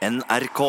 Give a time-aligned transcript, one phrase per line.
[0.00, 0.60] NRK.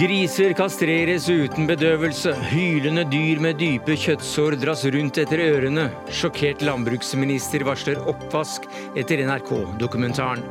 [0.00, 2.34] Griser kastreres uten bedøvelse.
[2.50, 5.86] Hylende dyr med dype kjøttsår dras rundt etter ørene.
[6.10, 8.66] Sjokkert landbruksminister varsler oppvask
[8.98, 10.42] etter NRK-dokumentaren.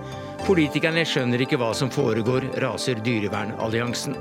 [0.47, 4.15] Politikerne skjønner ikke hva som foregår, raser Dyrevernalliansen.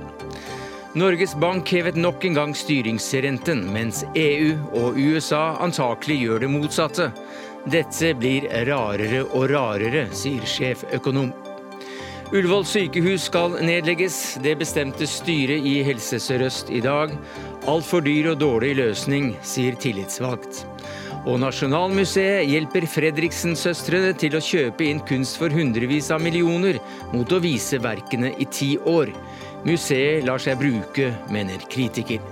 [0.92, 7.10] Norges Bank hevet nok en gang styringsrenten, mens EU og USA antakelig gjør det motsatte.
[7.68, 11.34] Dette blir rarere og rarere, sier sjeføkonom.
[12.32, 14.38] Ullevål sykehus skal nedlegges.
[14.44, 17.12] Det bestemte styret i Helse Sør-Øst i dag.
[17.68, 20.64] Altfor dyr og dårlig løsning, sier tillitsvalgt.
[21.28, 26.78] Og Nasjonalmuseet hjelper Fredriksen-søstrene til å kjøpe inn kunst for hundrevis av millioner,
[27.12, 29.12] mot å vise verkene i ti år.
[29.66, 32.22] Museet lar seg bruke, mener kritiker.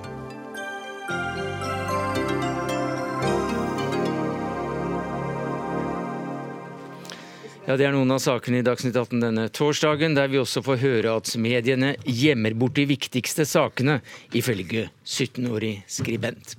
[7.66, 10.78] Ja, Det er noen av sakene i Dagsnytt 18 denne torsdagen, der vi også får
[10.84, 13.98] høre at mediene gjemmer bort de viktigste sakene,
[14.30, 16.54] ifølge 17-årig skribent.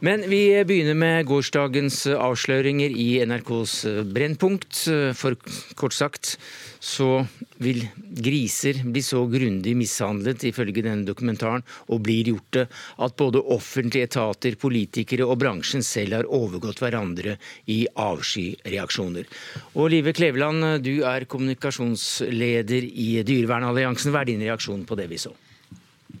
[0.00, 3.74] Men vi begynner med gårsdagens avsløringer i NRKs
[4.08, 4.78] Brennpunkt.
[5.12, 5.36] For
[5.76, 6.38] kort sagt
[6.80, 7.26] så
[7.60, 7.82] vil
[8.16, 12.64] griser bli så grundig mishandlet, ifølge denne dokumentaren, og blir gjort det,
[13.04, 17.36] at både offentlige etater, politikere og bransjen selv har overgått hverandre
[17.68, 19.28] i avskyreaksjoner.
[19.76, 24.16] Og Live Kleveland, du er kommunikasjonsleder i Dyrevernalliansen.
[24.16, 25.36] Hva er din reaksjon på det vi så?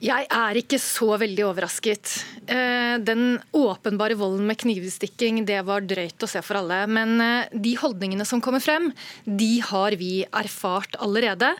[0.00, 2.08] Jeg er ikke så veldig overrasket.
[2.48, 6.78] Eh, den åpenbare volden med knivstikking det var drøyt å se for alle.
[6.88, 8.88] Men eh, de holdningene som kommer frem,
[9.28, 11.50] de har vi erfart allerede.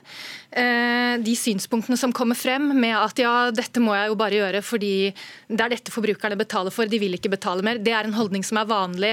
[0.56, 4.64] Eh, de synspunktene som kommer frem med at ja, dette må jeg jo bare gjøre
[4.64, 4.94] fordi
[5.50, 8.42] det er dette forbrukerne betaler for, de vil ikke betale mer, det er en holdning
[8.46, 9.12] som er vanlig.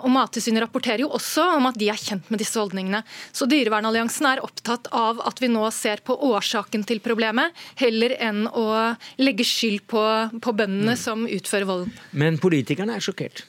[0.00, 3.02] Og Mattilsynet rapporterer jo også om at de er kjent med disse holdningene.
[3.34, 8.37] Så Dyrevernalliansen er opptatt av at vi nå ser på årsaken til problemet, heller enn
[8.38, 10.02] enn å legge skyld på,
[10.38, 11.00] på bøndene mm.
[11.00, 11.94] som utfører volden.
[12.12, 13.44] Men politikerne er sjokkert?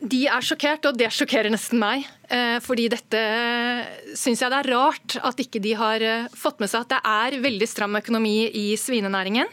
[0.00, 2.06] De er sjokkert, og det sjokkerer nesten meg.
[2.32, 3.20] Eh, fordi dette
[4.16, 7.00] syns jeg det er rart at ikke de har eh, fått med seg at det
[7.12, 9.50] er veldig stram økonomi i svinenæringen.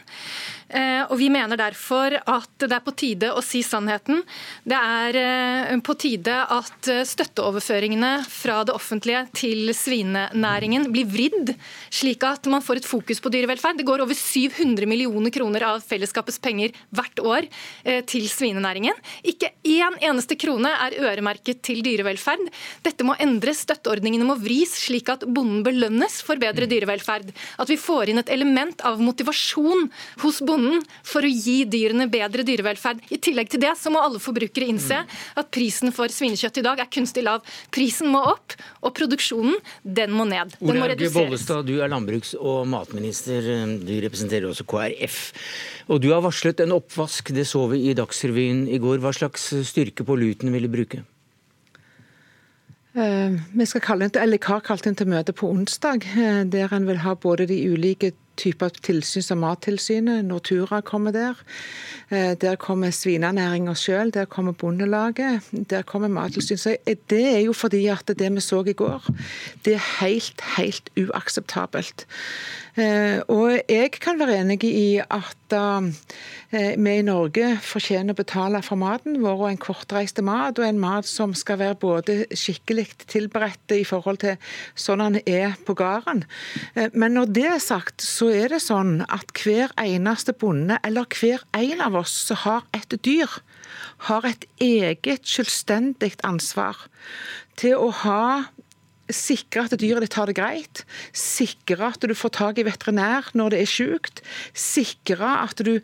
[0.70, 4.22] Eh, og Vi mener derfor at det er på tide å si sannheten.
[4.62, 11.54] Det er eh, på tide at eh, støtteoverføringene fra det offentlige til svinenæringen blir vridd,
[11.90, 13.80] slik at man får et fokus på dyrevelferd.
[13.80, 17.48] Det går over 700 millioner kroner av fellesskapets penger hvert år
[18.08, 18.96] til svinenæringen.
[19.26, 22.46] Ikke én eneste krone er øremerket til dyrevelferd.
[22.86, 23.64] Dette må endres.
[23.66, 27.32] Støtteordningene må vris, slik at bonden belønnes for bedre dyrevelferd.
[27.60, 29.88] At vi får inn et element av motivasjon
[30.22, 33.00] hos bonden kronen for å gi dyrene bedre dyrevelferd.
[33.10, 36.80] I tillegg til det så må alle forbrukere innse at prisen for svinekjøtt i dag
[36.80, 37.44] er kunstig lav.
[37.72, 40.54] Prisen må opp, og produksjonen den må ned.
[40.60, 41.16] Den må reduseres.
[41.16, 43.44] Bollestad, du er landbruks- og matminister.
[43.80, 45.20] Du representerer også KrF.
[45.90, 47.32] Og du har varslet en oppvask.
[47.34, 49.00] Det så vi i Dagsrevyen i går.
[49.02, 51.02] Hva slags styrke på luten vil du bruke?
[52.90, 56.72] Uh, vi skal kalle inn, eller har kalt inn til møte på onsdag, uh, der
[56.74, 58.10] en vil ha både de ulike
[58.40, 61.40] typer tilsyn som Mattilsynet, Nortura kommer der.
[62.10, 66.60] Uh, der kommer svinenæringa sjøl, der kommer Bondelaget, der kommer Mattilsynet.
[66.60, 66.76] Så
[67.10, 69.06] det er jo fordi at det vi så i går,
[69.64, 72.06] det er helt, helt uakseptabelt.
[72.78, 75.56] Og jeg kan være enig i at
[76.50, 80.66] Eh, vi i Norge fortjener å betale for maten vår, og en kortreist mat, og
[80.66, 84.34] en mat som skal være både skikkelig tilberedt i forhold til
[84.74, 86.24] sånn den er på gården.
[86.74, 91.06] Eh, men når det er sagt, så er det sånn at hver eneste bonde, eller
[91.20, 93.30] hver en av oss som har et dyr,
[94.10, 96.88] har et eget selvstendig ansvar
[97.60, 98.24] til å ha
[99.16, 100.84] Sikre at dyret ditt har det greit.
[101.16, 104.22] Sikre at du får tak i veterinær når det er sjukt.
[104.54, 105.78] Sikre at du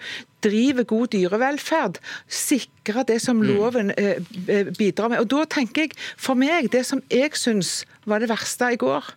[0.46, 3.48] driver god dyrevelferd, sikre det som mm.
[3.50, 5.25] loven eh, eh, bidrar med.
[5.25, 9.08] Og da tenker jeg, for meg, det som jeg syns var det verste i går,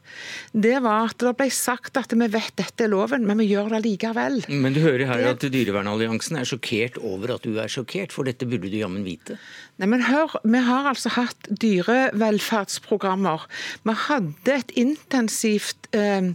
[0.58, 3.70] det var at det ble sagt at vi vet dette er loven, men vi gjør
[3.76, 4.42] det likevel.
[4.50, 8.50] Men du hører her at Dyrevernalliansen er sjokkert over at du er sjokkert, for dette
[8.50, 9.38] burde du jammen vite?
[9.80, 13.46] Nei, men hør, Vi har altså hatt dyrevelferdsprogrammer.
[13.86, 16.34] Vi hadde et intensivt eh,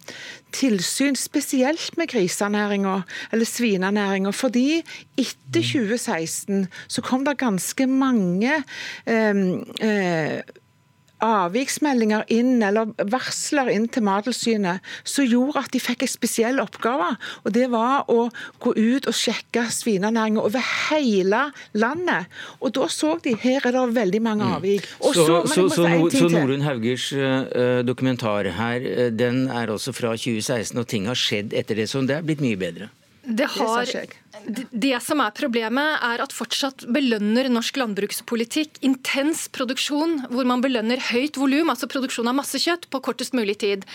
[0.55, 3.01] tilsyn, spesielt med grisenæringa,
[3.33, 4.31] eller svinenæringa.
[4.31, 4.83] Fordi
[5.19, 8.53] etter 2016 så kom det ganske mange
[9.07, 9.35] eh,
[9.81, 10.41] eh,
[11.25, 17.15] avviksmeldinger inn, eller varsler inn til Mattilsynet, som gjorde at de fikk en spesiell oppgave.
[17.45, 18.29] Og det var å
[18.63, 22.31] gå ut og sjekke svinenæringen over hele landet.
[22.61, 24.57] Og da så de her er det veldig mange mm.
[24.59, 24.91] avvik.
[25.01, 30.15] Og så, så, så, så Norunn Haugers uh, dokumentar her, uh, den er også fra
[30.17, 32.91] 2016, og ting har skjedd etter det, så det er blitt mye bedre?
[33.25, 34.24] Det, har, det
[35.05, 41.39] som er problemet, er at fortsatt belønner norsk landbrukspolitikk intens produksjon, hvor man belønner høyt
[41.41, 43.87] volum, altså produksjon av masse kjøtt, på kortest mulig tid.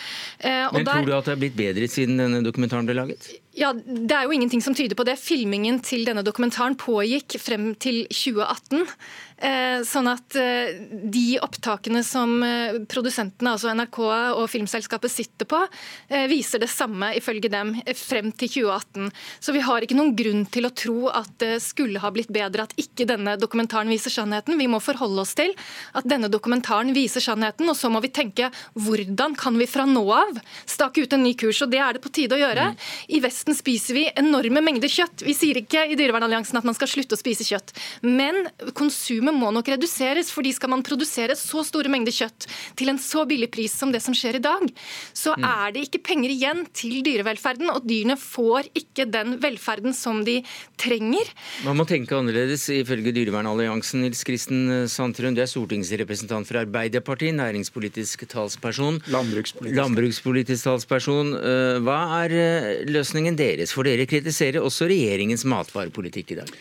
[0.70, 3.32] Og Men der, tror du at det er blitt bedre siden denne dokumentaren ble laget?
[3.60, 5.18] Ja, Det er jo ingenting som tyder på det.
[5.20, 8.86] Filmingen til denne dokumentaren pågikk frem til 2018.
[9.40, 10.76] Eh, sånn at eh,
[11.08, 14.00] de opptakene som eh, produsentene, altså NRK
[14.36, 15.60] og filmselskapet, sitter på,
[16.30, 19.08] viser det samme ifølge dem frem til 2018.
[19.42, 22.66] Så vi har ikke noen grunn til å tro at det skulle ha blitt bedre
[22.68, 24.60] at ikke denne dokumentaren viser sannheten.
[24.60, 25.54] Vi må forholde oss til
[25.98, 30.04] at denne dokumentaren viser sannheten, og så må vi tenke hvordan kan vi fra nå
[30.14, 31.62] av stake ut en ny kurs.
[31.66, 32.70] Og det er det på tide å gjøre.
[32.74, 32.80] Mm.
[33.18, 35.24] I Vesten spiser vi enorme mengder kjøtt.
[35.26, 37.74] Vi sier ikke i Dyrevernalliansen at man skal slutte å spise kjøtt.
[38.06, 38.46] Men
[38.78, 40.32] konsumet konsumet må nok reduseres.
[40.32, 44.02] fordi skal man produsere så store mengder kjøtt til en så billig pris som det
[44.02, 44.70] som skjer i dag,
[45.14, 45.44] så mm.
[45.44, 47.70] er det ikke penger igjen til dyrevelferden.
[47.70, 50.42] Og dyrene får ikke den velferden som de
[50.78, 51.30] trenger.
[51.66, 54.04] Man må tenke annerledes, ifølge Dyrevernalliansen.
[54.04, 59.02] Nils Kristen Sandtrøen, du er stortingsrepresentant for Arbeiderpartiet, næringspolitisk talsperson.
[59.12, 59.78] Landbrukspolitisk.
[59.78, 61.34] Landbrukspolitisk talsperson.
[61.38, 63.74] Eh, hva er eh, løsningen deres?
[63.76, 66.56] For dere kritiserer også regjeringens matvarepolitikk i dag.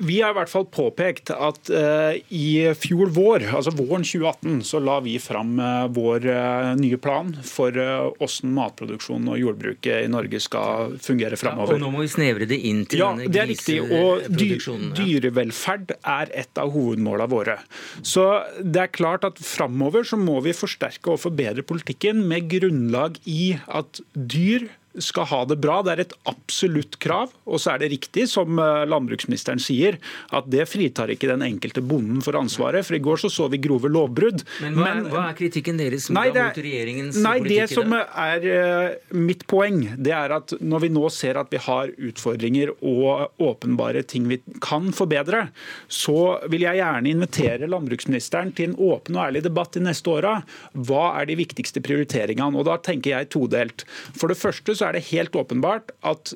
[0.00, 4.80] Vi har i hvert fall påpekt at uh, i fjor vår, altså våren 2018, så
[4.82, 10.40] la vi fram uh, vår uh, nye plan for hvordan matproduksjonen og jordbruket i Norge
[10.42, 11.76] skal fungere framover.
[11.76, 14.92] Ja, og nå må vi snevre det inn til ja, denne griseproduksjonen.
[14.92, 17.56] Og dy dyrevelferd er et av hovedmålene våre.
[18.06, 18.26] Så
[18.60, 23.54] det er klart at framover så må vi forsterke og forbedre politikken med grunnlag i
[23.66, 24.68] at dyr
[25.04, 25.80] skal ha det bra.
[25.84, 27.32] Det er et absolutt krav.
[27.50, 29.98] Og så er det riktig, som eh, landbruksministeren sier,
[30.36, 32.86] at det fritar ikke den enkelte bonden for ansvaret.
[32.86, 34.44] For i går så, så vi grove lovbrudd.
[34.64, 37.60] Men hva, Men, hva er, kritikken deres nei, det, mot regjeringens nei, politikk?
[37.60, 41.60] Det som er uh, mitt poeng, det er at når vi nå ser at vi
[41.62, 45.46] har utfordringer og åpenbare ting vi kan forbedre,
[45.90, 50.38] så vil jeg gjerne invitere landbruksministeren til en åpen og ærlig debatt de neste åra.
[50.74, 52.58] Hva er de viktigste prioriteringene?
[52.58, 53.84] Og da tenker jeg todelt.
[54.18, 56.34] For det første så er det helt åpenbart at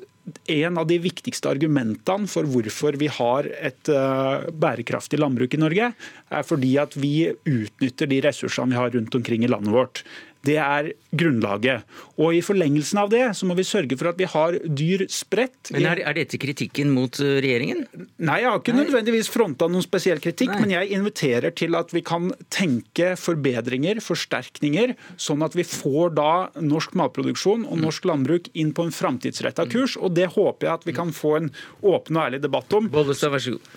[0.49, 5.91] en av de viktigste argumentene for hvorfor vi har et uh, bærekraftig landbruk i Norge,
[5.93, 10.01] er fordi at vi utnytter de ressursene vi har rundt omkring i landet vårt.
[10.45, 11.85] Det er grunnlaget.
[12.19, 15.71] Og I forlengelsen av det så må vi sørge for at vi har dyr spredt.
[15.73, 17.85] Men Er, er dette kritikken mot eh, regjeringen?
[18.17, 18.85] Nei, jeg har ikke Nei.
[18.85, 20.53] nødvendigvis fronta noen spesiell kritikk.
[20.53, 20.61] Nei.
[20.63, 26.31] Men jeg inviterer til at vi kan tenke forbedringer, forsterkninger, sånn at vi får da
[26.61, 29.97] norsk matproduksjon og norsk landbruk inn på en framtidsretta kurs.
[29.99, 31.51] Og det håper jeg at vi kan få en
[31.85, 32.89] åpen og ærlig debatt om.
[32.91, 33.75] Bollestad, vær så god.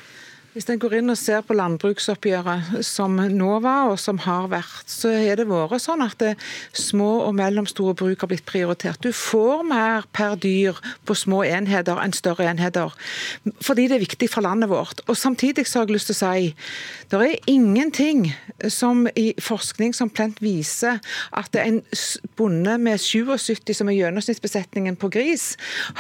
[0.59, 4.89] Hvis en går inn og ser på landbruksoppgjøret som nå var, og som har vært,
[4.91, 6.33] så har det vært sånn at det,
[6.75, 8.99] små og mellomstore bruk har blitt prioritert.
[8.99, 12.91] Du får mer per dyr på små enheter enn større enheter,
[13.63, 15.05] fordi det er viktig for landet vårt.
[15.07, 16.51] Og Samtidig så har jeg lyst til å si
[17.13, 18.27] det er ingenting
[18.67, 20.99] som i forskning som plent viser
[21.39, 21.79] at en
[22.37, 25.53] bonde med 77 som er gjennomsnittsbesetningen på gris,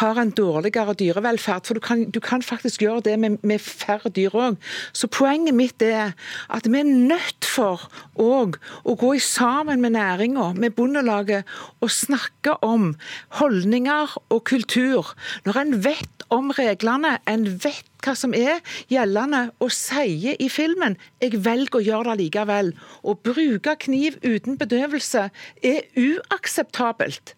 [0.03, 1.65] har en dårligere dyrevelferd.
[1.71, 4.59] For du kan, du kan faktisk gjøre det med, med færre dyr òg òg.
[4.93, 6.15] Så poenget mitt er
[6.53, 11.49] at vi er nødt for òg å gå sammen med næringa, med Bondelaget,
[11.81, 12.95] og snakke om
[13.41, 15.15] holdninger og kultur.
[15.47, 18.61] Når en vet om reglene, en vet hva som er
[18.93, 22.75] gjeldende, og sier i filmen 'jeg velger å gjøre det likevel'.
[23.05, 25.31] Å bruke kniv uten bedøvelse
[25.63, 27.38] er uakseptabelt.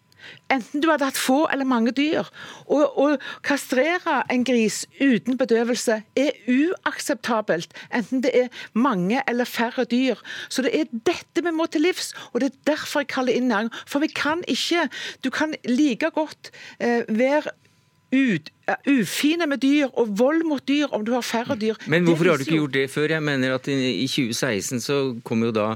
[0.51, 2.27] Enten du hadde hatt få eller mange dyr.
[2.67, 3.07] Å
[3.45, 10.19] kastrere en gris uten bedøvelse er uakseptabelt, enten det er mange eller færre dyr.
[10.49, 13.49] Så det er dette vi må til livs, og det er derfor jeg kaller inn
[13.51, 13.71] næring.
[13.85, 14.87] For vi kan ikke
[15.23, 17.51] Du kan like godt eh, være
[18.11, 18.49] ut,
[18.87, 21.79] ufine med dyr og vold mot dyr om du har færre dyr.
[21.91, 23.15] Men hvorfor har du ikke gjort det før?
[23.15, 25.67] Jeg mener at I 2016 så kom jo da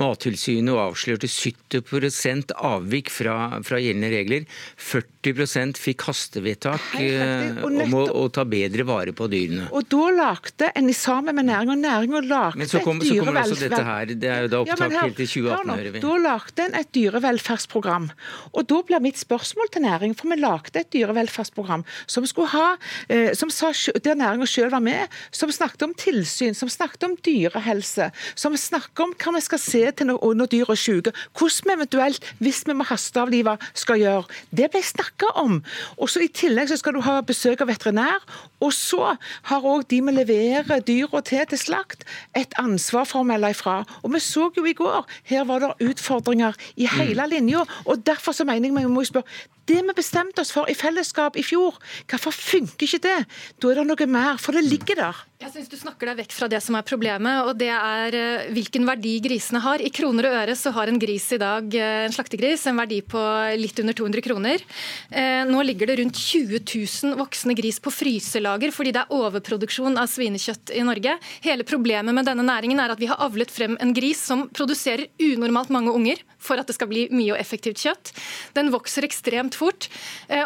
[0.00, 4.46] Mattilsynet og avslørte 70% avvik fra, fra, gjeldende regler.
[4.76, 9.68] 40 fikk hastevedtak eh, om å, å, ta bedre vare på dyrene.
[9.70, 13.60] Og Da lagde en sammen med næringa næringa lagde Men så, kom, så kommer også
[13.60, 14.14] dette her.
[14.18, 16.02] Det er jo da opptak ja, helt til 2018, hører vi.
[16.02, 18.10] Da lagde en et dyrevelferdsprogram.
[18.52, 22.74] Og da blir mitt spørsmål til næringen, for vi lagde et dyrevelferdsprogram som skulle ha,
[23.12, 23.72] eh, som sa,
[24.04, 29.06] der næringa sjøl var med, som snakket om tilsyn, som snakket om dyrehelse, som snakker
[29.06, 32.62] om hva vi skal se til når, når dyr er syke, hvordan vi eventuelt, hvis
[32.66, 34.40] vi må hasteavlive, skal gjøre.
[34.50, 35.60] Det ble snakka om.
[35.98, 38.24] Og så I tillegg så skal du ha besøk av veterinær.
[38.62, 39.14] Og så
[39.50, 42.04] har òg de vi leverer dyra til til slakt,
[42.38, 43.82] et ansvar for å melde ifra.
[44.02, 47.64] Og vi så jo i går, her var det utfordringer i hele linja.
[47.86, 49.26] Og derfor så mener jeg vi må spørre
[49.72, 51.78] det vi bestemte oss for i fellesskap i fjor,
[52.10, 53.18] hvorfor funker ikke det?
[53.58, 55.22] Da er det noe mer, for det ligger der.
[55.42, 58.50] Jeg synes Du snakker deg vekk fra det som er problemet, og det er eh,
[58.54, 59.82] hvilken verdi grisene har.
[59.82, 63.00] I kroner og øre så har en gris i dag, eh, en slaktegris en verdi
[63.02, 63.22] på
[63.58, 64.62] litt under 200 kroner.
[65.10, 69.98] Eh, nå ligger det rundt 20 000 voksne gris på fryselager fordi det er overproduksjon
[69.98, 71.16] av svinekjøtt i Norge.
[71.42, 75.08] Hele problemet med denne næringen er at vi har avlet frem en gris som produserer
[75.18, 78.14] unormalt mange unger for at det skal bli mye og effektivt kjøtt.
[78.54, 79.88] Den vokser ekstremt fort,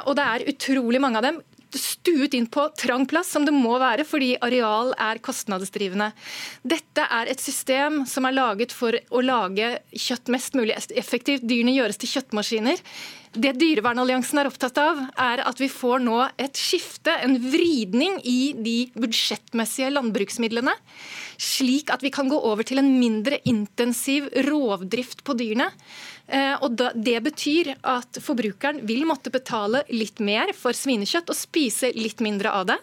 [0.06, 1.44] og det er utrolig mange av dem
[1.80, 6.11] stuet inn på trang plass, som det må være, fordi areal er kostnadsdrivende.
[6.66, 11.47] Dette er et system som er laget for å lage kjøtt mest mulig effektivt.
[11.47, 12.83] Dyrene gjøres til kjøttmaskiner.
[13.37, 18.54] Det Dyrevernalliansen er opptatt av, er at vi får nå et skifte, en vridning i
[18.56, 20.73] de budsjettmessige landbruksmidlene,
[21.38, 25.71] slik at vi kan gå over til en mindre intensiv rovdrift på dyrene.
[26.26, 31.93] Eh, og Det betyr at forbrukeren vil måtte betale litt mer for svinekjøtt og spise
[31.95, 32.78] litt mindre av det.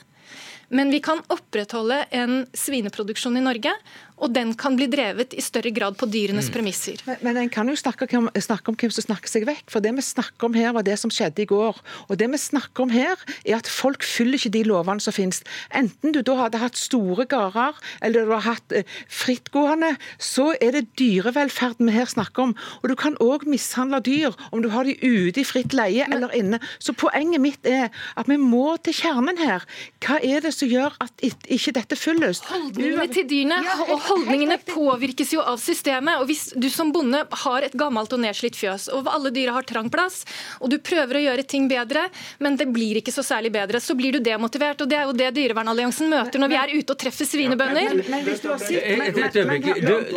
[0.73, 3.73] Men vi kan opprettholde en svineproduksjon i Norge
[4.23, 6.53] og den kan bli drevet i større grad på dyrenes mm.
[6.55, 7.01] premisser.
[7.07, 9.65] Men, men en kan jo snakke om, snakke om, hvem som snakker seg vekk.
[9.73, 11.79] For det vi snakker om her, var det som skjedde i går.
[12.07, 15.41] Og det vi snakker om her, er at folk fyller ikke de lovene som finnes.
[15.75, 20.77] Enten du da hadde hatt store gårder, eller du har hatt eh, frittgående, så er
[20.77, 22.55] det dyrevelferden vi her snakker om.
[22.81, 26.17] Og du kan òg mishandle dyr, om du har de ute i fritt leie men,
[26.17, 26.61] eller inne.
[26.79, 27.89] Så poenget mitt er
[28.19, 29.67] at vi må til kjernen her.
[30.03, 32.43] Hva er det som gjør at ikke dette fylles?
[32.47, 33.77] Holdningene til dyrene ja,
[34.13, 36.21] holdningene påvirkes jo av systemet.
[36.21, 39.67] og Hvis du som bonde har et gammelt og nedslitt fjøs, og alle dyra har
[39.67, 40.23] trang plass,
[40.61, 42.07] og du prøver å gjøre ting bedre,
[42.43, 44.81] men det blir ikke så særlig bedre, så blir du demotivert.
[44.81, 47.99] og Det er jo det Dyrevernalliansen møter når vi er ute og treffer svinebønder.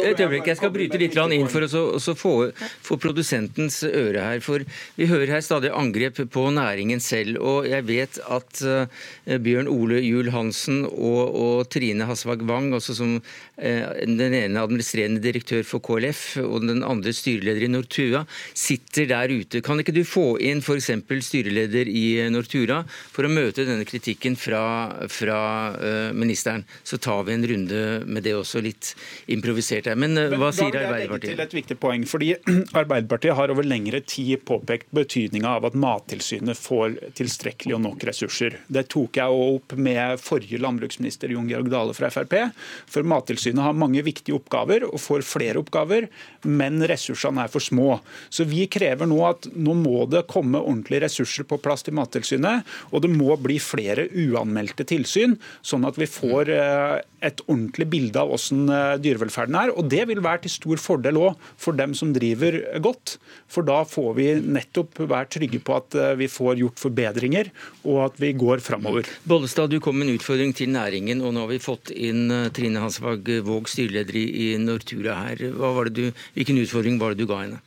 [0.06, 2.34] Et øyeblikk, jeg skal bryte litt inn for å få,
[2.84, 4.42] få produsentens øre her.
[4.44, 4.64] For
[4.96, 7.40] vi hører her stadig angrep på næringen selv.
[7.40, 12.96] Og jeg vet at uh, Bjørn Ole Juel Hansen og, og Trine Hasvag Wang, også
[12.98, 13.16] som
[13.56, 19.62] den ene administrerende direktør for KLF og den andre styreleder i Nortura, sitter der ute.
[19.64, 20.90] Kan ikke du få inn f.eks.
[21.25, 24.62] styreleder i Nortura for å møte denne kritikken fra,
[25.12, 25.38] fra
[25.72, 26.66] uh, ministeren?
[26.84, 28.92] Så tar vi en runde med det også, litt
[29.32, 29.96] improvisert her.
[29.96, 31.32] Men uh, hva sier Arbeiderpartiet?
[31.32, 32.34] Til et viktig poeng, fordi
[32.82, 38.60] Arbeiderpartiet har over lengre tid påpekt betydninga av at Mattilsynet får tilstrekkelig og nok ressurser.
[38.68, 42.36] Det tok jeg opp med forrige landbruksminister Jon Georg Dale fra Frp.
[42.90, 46.08] For Mattilsynet har mange viktige oppgaver og får flere oppgaver,
[46.46, 48.00] men ressursene er for små.
[48.30, 52.66] Så vi krever nå at nå må det komme ordentlige ressurser på plass til Mattilsynet,
[52.92, 55.36] og det må bli flere uanmeldte tilsyn,
[55.66, 59.72] sånn at vi får eh, et ordentlig bilde av hvordan eh, dyrevelferden er.
[59.74, 63.16] Og det vil være til stor fordel òg for dem som driver godt,
[63.50, 67.52] for da får vi nettopp være trygge på at eh, vi får gjort forbedringer,
[67.86, 69.08] og at vi går framover.
[69.28, 72.82] Bollestad, du kom med en utfordring til næringen, og nå har vi fått inn Trine
[72.82, 75.88] Hansvag Våg, styreleder i Nortura her.
[75.90, 77.62] Du, hvilken utfordring var det du ga henne?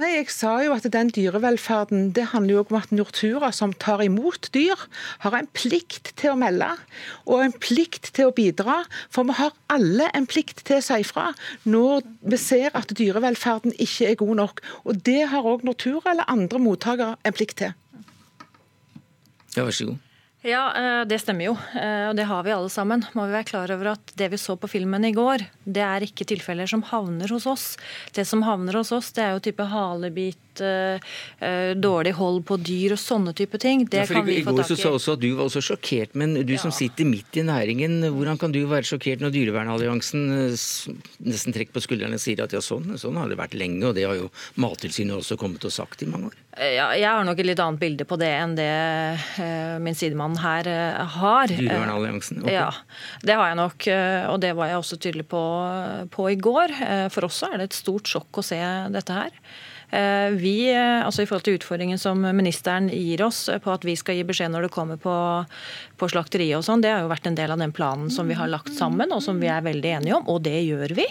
[0.00, 4.00] Nei, Jeg sa jo at den dyrevelferden det handler jo om at Nortura, som tar
[4.00, 4.80] imot dyr,
[5.20, 6.70] har en plikt til å melde
[7.26, 8.78] og en plikt til å bidra.
[9.12, 11.26] For vi har alle en plikt til å si ifra
[11.68, 14.64] når vi ser at dyrevelferden ikke er god nok.
[14.88, 17.76] Og Det har òg Nortura eller andre mottakere en plikt til.
[19.52, 20.09] Ja, vær så god.
[20.42, 21.52] Ja, eh, det stemmer jo.
[21.76, 23.04] Eh, og det har vi alle sammen.
[23.12, 26.04] Må vi være klar over at Det vi så på filmen i går, det er
[26.06, 27.66] ikke tilfeller som havner hos oss.
[28.16, 30.98] Det som havner hos oss, det er jo type halebit uh,
[31.76, 33.84] dårlig hold på dyr og sånne type ting.
[33.84, 34.56] Det ja, kan vi få tak i.
[34.56, 36.60] I går så sa også at du var også sjokkert, men du ja.
[36.60, 40.66] som sitter midt i næringen, hvordan kan du være sjokkert når Dyrevernalliansen eh,
[41.28, 43.96] nesten trekker på skuldrene og sier at ja, sånn, sånn har det vært lenge, og
[43.96, 44.30] det har jo
[44.60, 46.40] Mattilsynet også kommet og sagt i mange år?
[46.58, 48.66] Ja, jeg har nok et litt annet bilde på det enn det
[49.38, 51.52] uh, min sidemann her uh, har.
[51.52, 52.42] Dyrevernalliansen?
[52.42, 52.56] Okay.
[52.56, 52.72] Ja,
[53.22, 53.86] det har jeg nok,
[54.32, 55.42] og det var jeg også tydelig på,
[56.10, 56.74] på i går.
[57.14, 58.58] For oss er det et stort sjokk å se
[58.90, 59.36] dette her.
[60.38, 64.26] Vi, altså I forhold til utfordringen som ministeren gir oss på at vi skal gi
[64.28, 65.14] beskjed når det kommer på,
[66.00, 68.36] på slakteriet og sånn, det har jo vært en del av den planen som vi
[68.38, 71.06] har lagt sammen, og som vi er veldig enige om, og det gjør vi.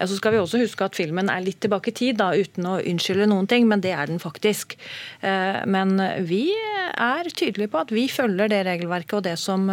[0.00, 2.78] Så skal vi også huske at filmen er litt tilbake i tid, da, uten å
[2.80, 4.76] unnskylde noen ting, men det er den faktisk.
[5.22, 6.46] Men vi
[6.92, 9.68] er tydelige på at vi følger det regelverket og det som,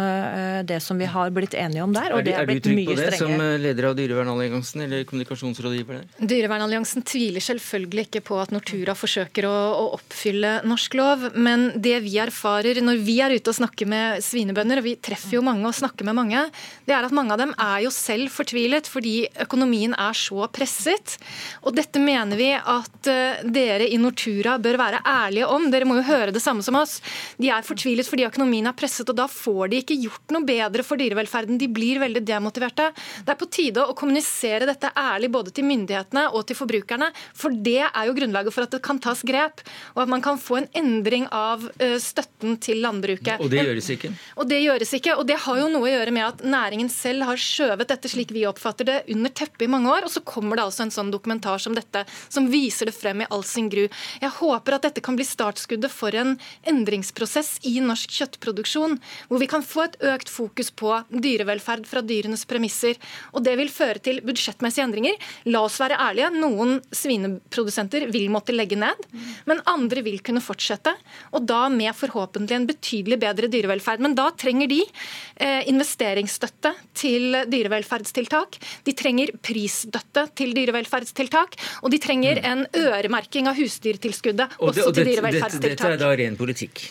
[0.66, 2.14] det som vi har blitt enige om der.
[2.16, 6.28] og det er, er du trygg på det som leder av Dyrevernalliansen eller kommunikasjonsrådgiver der?
[6.32, 11.98] Dyrevernalliansen tviler selvfølgelig ikke på at Nortura forsøker å, å oppfylle norsk lov, men det
[12.04, 15.66] vi erfarer når vi er ute og snakker med svinebønder, og vi treffer jo mange
[15.68, 16.42] og snakker med mange,
[16.86, 21.18] det er at mange av dem er jo selv fortvilet fordi økonomien er så presset.
[21.64, 25.68] Og dette mener vi at eh, dere i Nortura bør være ærlige om.
[25.70, 26.98] Dere må jo høre det samme som oss.
[27.38, 30.84] De er fortvilet fordi økonomien er presset, og da får de ikke gjort noe bedre
[30.86, 31.60] for dyrevelferden.
[31.60, 32.90] De blir veldig demotiverte.
[33.24, 37.54] Det er på tide å kommunisere dette ærlig både til myndighetene og til forbrukerne, for
[37.54, 39.62] det er jo grunnlaget for at det kan tas grep,
[39.94, 43.40] og at man kan få en endring av eh, støtten til landbruket.
[43.40, 44.12] Og det gjøres ikke?
[44.40, 47.26] Og det gjøres ikke, og det har jo noe å gjøre med at næringen selv
[47.28, 50.06] har skjøvet dette, slik vi oppfatter det, under teppet i mange år.
[50.06, 53.28] Og så kommer det altså en sånn dokumentar som dette, som viser det frem i
[53.28, 53.82] all sin gru.
[54.22, 56.38] Jeg håper at dette kan bli startskuddet for en
[56.72, 58.96] endringsprosess i norsk kjøttproduksjon,
[59.28, 62.96] hvor vi kan få et økt fokus på dyrevelferd fra dyrenes premisser.
[63.36, 65.20] Og det vil føre til budsjettmessige endringer.
[65.52, 69.04] La oss være ærlige, noen svineprodusenter vil måtte legge ned,
[69.50, 70.96] men andre vil kunne fortsette.
[71.36, 74.00] Og da med forhåpentlig en betydelig bedre dyrevelferd.
[74.00, 78.58] Men da trenger de eh, investeringsstøtte til dyrevelferdstiltak.
[78.86, 85.78] De trenger prisstøtte til dyrevelferdstiltak, og de trenger en øremerking av husdyrtilskuddet også til dyrevelferdstiltak.
[85.78, 86.84] Dette er da ren politikk?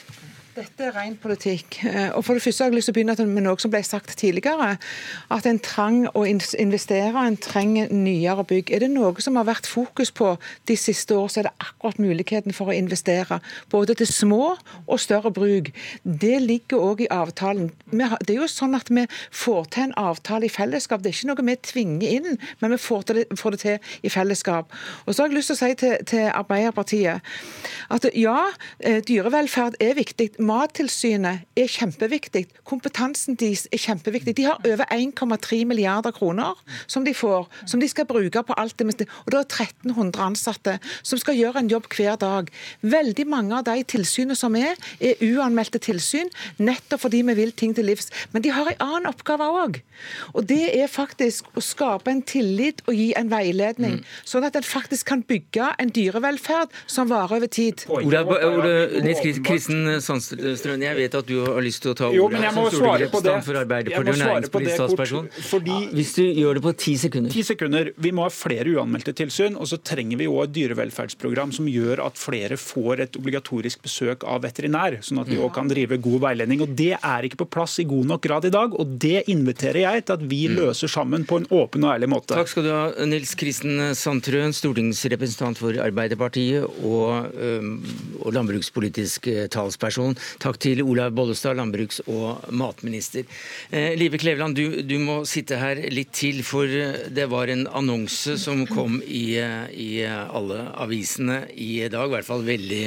[0.60, 1.78] Dette er ren politikk.
[1.88, 3.80] Eh, og for det første har jeg lyst til å begynne med noe som ble
[3.86, 4.74] sagt tidligere.
[5.32, 8.74] At en trang å investere, en trenger nyere bygg.
[8.76, 10.34] Er det noe som har vært fokus på
[10.68, 13.38] de siste år, så er det akkurat muligheten for å investere.
[13.72, 15.70] Både til små og større bruk.
[16.04, 17.72] Det ligger òg i avtalen.
[17.94, 21.06] Det er jo sånn at vi får til en avtale i fellesskap.
[21.06, 24.12] Det er ikke noe vi tvinger inn, men vi får det, får det til i
[24.12, 24.76] fellesskap.
[25.06, 27.32] Og så har jeg lyst til å si til, til Arbeiderpartiet
[27.96, 28.38] at ja,
[28.84, 32.46] eh, dyrevelferd er viktig Mattilsynet er kjempeviktig.
[32.68, 34.34] Kompetansen deres er kjempeviktig.
[34.38, 36.58] De har over 1,3 milliarder kroner
[36.90, 40.78] som de får, som de skal bruke på alt det Og det er 1300 ansatte
[41.04, 42.50] som skal gjøre en jobb hver dag.
[42.82, 47.76] Veldig mange av de tilsynene som er, er uanmeldte tilsyn, nettopp fordi vi vil ting
[47.76, 48.10] til livs.
[48.34, 49.82] Men de har en annen oppgave òg.
[50.34, 54.18] Og det er faktisk å skape en tillit og gi en veiledning, mm.
[54.26, 57.86] sånn at en faktisk kan bygge en dyrevelferd som varer over tid.
[57.90, 62.08] Ola, Ola, Ola, Kristen Sandstrøm, Strøn, jeg vet at du har lyst til å ta
[62.10, 65.30] ordet jo, men jeg må som stortingsrepresentant for Arbeiderpartiet og næringspolitisk statsperson.
[65.50, 67.34] Fordi, Hvis du gjør det på ti sekunder.
[67.34, 67.92] Ti sekunder.
[67.98, 72.04] Vi må ha flere uanmeldte tilsyn, og så trenger vi òg et dyrevelferdsprogram som gjør
[72.06, 76.24] at flere får et obligatorisk besøk av veterinær, sånn at vi òg kan drive god
[76.28, 76.64] veiledning.
[76.66, 79.84] Og Det er ikke på plass i god nok grad i dag, og det inviterer
[79.84, 80.58] jeg til at vi mm.
[80.60, 82.36] løser sammen på en åpen og ærlig måte.
[82.36, 87.36] Takk skal du ha, Nils Kristen Sandtrøen, stortingsrepresentant for Arbeiderpartiet og,
[88.20, 90.18] og landbrukspolitisk eh, talsperson.
[90.42, 93.26] Takk til Olaug Bollestad, landbruks- og matminister.
[93.72, 97.66] Eh, Live Kleveland, du, du, må sitte her litt til, for eh, det var en
[97.68, 102.84] annonse som kom i, eh, i alle avisene i dag, i hvert fall veldig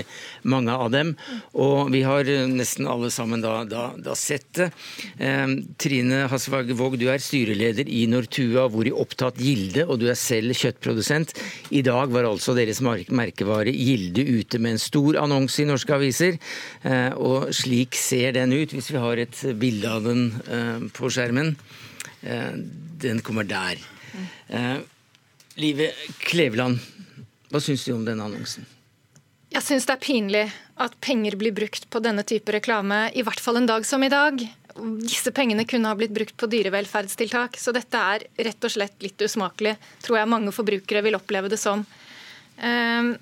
[0.53, 1.15] mange av dem.
[1.59, 4.71] Og vi har nesten alle sammen da, da, da sett det.
[5.19, 10.09] Eh, Trine Hasvag Våg, du er styreleder i Nortua, hvor i opptatt Gilde, og du
[10.11, 11.35] er selv kjøttprodusent.
[11.73, 16.39] I dag var altså deres merkevare Gilde ute med en stor annonse i norske aviser.
[16.83, 21.11] Eh, og slik ser den ut, hvis vi har et bilde av den eh, på
[21.13, 21.55] skjermen.
[22.23, 22.55] Eh,
[23.03, 23.81] den kommer der.
[24.49, 24.79] Eh,
[25.61, 25.91] Live
[26.25, 26.81] Kleveland,
[27.53, 28.67] hva syns du om denne annonsen?
[29.53, 30.47] Jeg syns det er pinlig
[30.81, 34.11] at penger blir brukt på denne type reklame, i hvert fall en dag som i
[34.13, 34.41] dag.
[35.05, 39.21] Disse pengene kunne ha blitt brukt på dyrevelferdstiltak, så dette er rett og slett litt
[39.21, 39.77] usmakelig.
[40.07, 41.85] Tror jeg mange forbrukere vil oppleve det som.
[42.57, 43.13] Uh,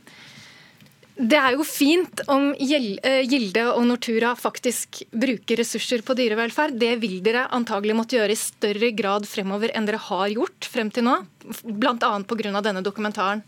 [1.21, 6.79] det er jo fint om eh, Gilde og Nortura faktisk bruker ressurser på dyrevelferd.
[6.81, 10.89] Det vil dere antagelig måtte gjøre i større grad fremover enn dere har gjort frem
[10.95, 11.19] til nå.
[11.65, 12.13] Bl.a.
[12.25, 12.63] pga.
[12.65, 13.45] denne dokumentaren.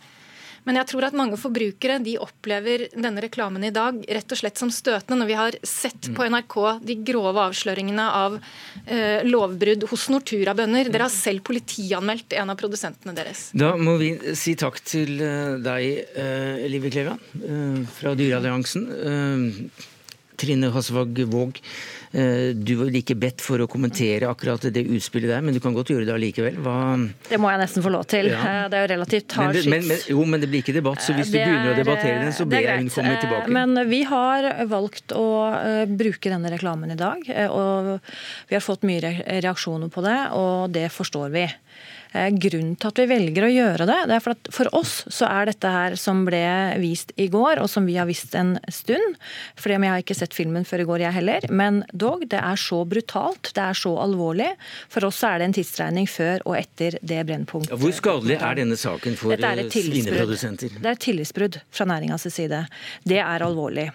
[0.69, 4.61] Men jeg tror at mange forbrukere de opplever denne reklamen i dag rett og slett
[4.61, 8.39] som støtende, når vi har sett på NRK de grove avsløringene av
[8.87, 10.93] eh, lovbrudd hos Nortura-bønder.
[10.93, 13.49] Dere har selv politianmeldt en av produsentene deres.
[13.59, 18.87] Da må vi si takk til eh, deg, eh, Live Kleveland, eh, fra Dyrealliansen.
[20.43, 21.61] Trine Hasvag Våg,
[22.13, 25.93] Du var ikke bedt for å kommentere akkurat det utspillet der, men du kan godt
[25.95, 26.59] gjøre det allikevel.
[26.61, 26.75] Hva...
[27.31, 28.29] Det må jeg nesten få lov til.
[28.33, 28.67] Ja.
[28.69, 30.11] Det er jo relativt hard skitt.
[30.13, 32.67] Jo, men det blir ikke debatt, så hvis du begynner å debattere den, så ber
[32.67, 33.55] jeg hun komme tilbake.
[33.57, 35.27] Men vi har valgt å
[35.89, 37.95] bruke denne reklamen i dag, og
[38.51, 41.47] vi har fått mye reaksjoner på det, og det forstår vi.
[42.13, 44.95] Eh, grunnen til at vi velger å gjøre det, det er for at for oss
[45.13, 46.43] så er dette her som ble
[46.83, 49.17] vist i går, og som vi har visst en stund.
[49.57, 51.49] For jeg har ikke sett filmen før i går, jeg heller.
[51.49, 54.51] Men dog, det er så brutalt, det er så alvorlig.
[54.93, 57.79] For oss er det en tidsregning før og etter det brennpunktet.
[57.81, 60.77] Hvor skadelig er denne saken for svineprodusenter?
[60.79, 62.67] Det er et tillitsbrudd fra næringas side.
[63.09, 63.89] Det er alvorlig.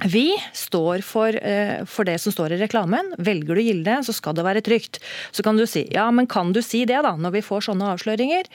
[0.00, 3.12] Vi står for, eh, for, det som står i reklamen.
[3.18, 4.98] Velger du Gilde, så skal det være trygt.
[5.30, 7.92] Så kan du si ja, men kan du si det, da, når vi får sånne
[7.92, 8.48] avsløringer?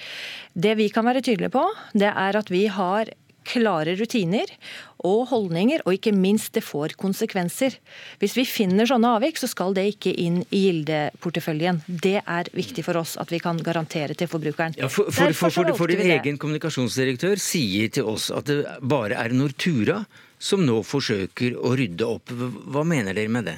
[0.58, 3.14] Det vi kan være tydelige på, det er at vi har
[3.48, 4.52] klare rutiner
[5.06, 7.76] og holdninger, og ikke minst det får konsekvenser.
[8.22, 11.84] Hvis vi finner sånne avvik, så skal det ikke inn i Gilde-porteføljen.
[11.88, 14.78] Det er viktig for oss at vi kan garantere til forbrukeren.
[14.80, 19.36] Ja, for, for, for, for, din egen kommunikasjonsdirektør sier til oss at det bare er
[19.38, 20.02] Nortura
[20.38, 22.34] som nå forsøker å rydde opp.
[22.34, 23.58] Hva mener dere med det?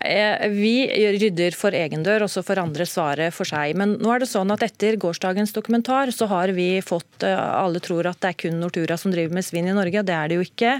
[0.00, 0.86] Eh, vi
[1.18, 3.74] rydder for egen dør, og så får andre svare for seg.
[3.78, 7.82] Men nå er det sånn at etter gårsdagens dokumentar så har vi fått eh, Alle
[7.82, 10.38] tror at det er kun Nortura som driver med svinn i Norge, det er det
[10.38, 10.76] jo ikke.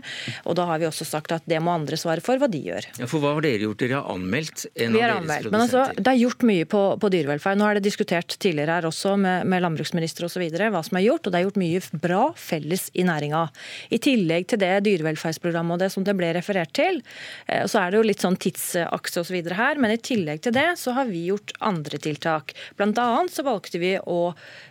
[0.47, 2.87] Og da har vi også sagt at det må andre svare for hva de gjør.
[3.01, 3.83] Ja, For hva har dere gjort?
[3.83, 6.83] Dere har anmeldt en vi av deres anmeldt, Men altså, det er gjort mye på,
[7.03, 7.59] på, dyrevelferd.
[7.59, 10.47] Nå er det diskutert tidligere her også med, med landbruksminister osv.
[10.47, 13.45] hva som er gjort, og det er gjort mye bra felles i næringa.
[13.91, 17.03] I tillegg til det dyrevelferdsprogrammet og det som det ble referert til,
[17.47, 19.41] eh, så er det jo litt sånn tidsakse akse osv.
[19.57, 19.81] her.
[19.81, 22.55] Men i tillegg til det så har vi gjort andre tiltak.
[22.77, 24.21] Blant annet så valgte vi å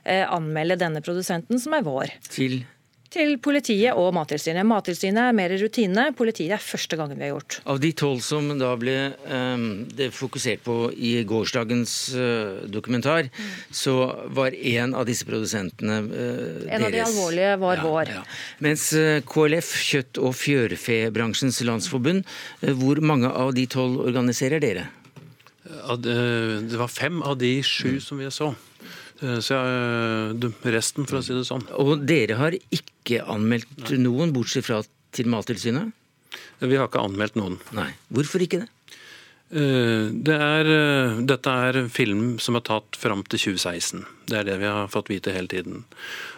[0.06, 2.13] eh, anmelde denne produsenten, som er vår.
[2.30, 2.62] Til
[3.13, 4.65] til politiet og Mattilsynet.
[4.67, 7.60] Mattilsynet er mer rutine, politiet er første gangen vi har gjort.
[7.70, 8.98] Av de tolv som da ble
[9.30, 9.65] um,
[10.13, 13.56] fokusert på i gårsdagens uh, dokumentar, mm.
[13.72, 13.96] så
[14.36, 16.70] var en av disse produsentene uh, deres.
[16.78, 18.13] En av de alvorlige var ja, vår.
[18.17, 18.24] Ja.
[18.67, 22.26] Mens uh, KLF, Kjøtt- og fjørfebransjens landsforbund,
[22.82, 24.88] hvor mange av de tolv organiserer dere?
[25.67, 28.54] Det var fem av de sju som vi så.
[29.21, 31.65] Eh, så jeg, eh, resten, for å si det sånn.
[31.82, 34.84] Og dere har ikke anmeldt noen, bortsett fra
[35.15, 35.93] til Mattilsynet?
[36.60, 37.58] Vi har ikke anmeldt noen.
[37.73, 37.91] Nei.
[38.13, 38.69] Hvorfor ikke det?
[39.47, 40.71] Eh, det er,
[41.25, 44.06] dette er film som er tatt fram til 2016.
[44.27, 45.86] Det er det vi har fått vite hele tiden.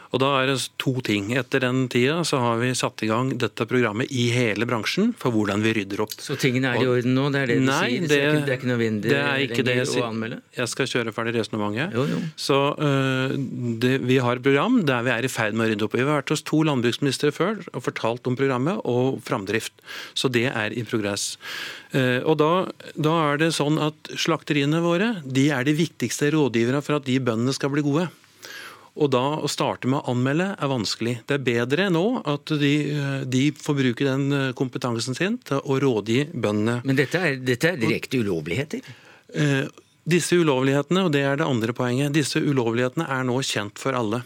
[0.10, 1.30] Og da er det to ting.
[1.38, 5.34] Etter den tida så har vi satt i gang dette programmet i hele bransjen for
[5.36, 6.16] hvordan vi rydder opp.
[6.18, 7.28] Så tingene er i orden nå?
[7.34, 8.08] Det er det du nei, sier?
[8.08, 10.40] Det, det, er ikke, det nødvendig det er ikke det jeg, å anmelde?
[10.58, 12.32] Jeg skal kjøre ferdig resonnementet.
[12.42, 13.36] Så uh,
[14.10, 15.98] vi har et program der vi er i ferd med å rydde opp.
[16.00, 19.76] Vi har vært hos to landbruksministre før og fortalt om programmet og framdrift.
[20.18, 21.36] Så det er i progress.
[21.94, 22.54] Uh, og da,
[22.98, 27.20] da er det sånn at slakteriene våre de er de viktigste rådgiverne for at de
[27.22, 28.10] bøndene skal bli gode.
[29.00, 31.20] Og da å starte med å anmelde er vanskelig.
[31.28, 32.74] Det er bedre nå at de,
[33.32, 36.82] de får bruke den eh, kompetansen sin til å rådgi bøndene.
[36.88, 38.90] Men dette er, dette er direkte ulovligheter?
[39.32, 39.70] Eh,
[40.10, 44.24] disse ulovlighetene, og det er det andre poenget, disse ulovlighetene er nå kjent for alle.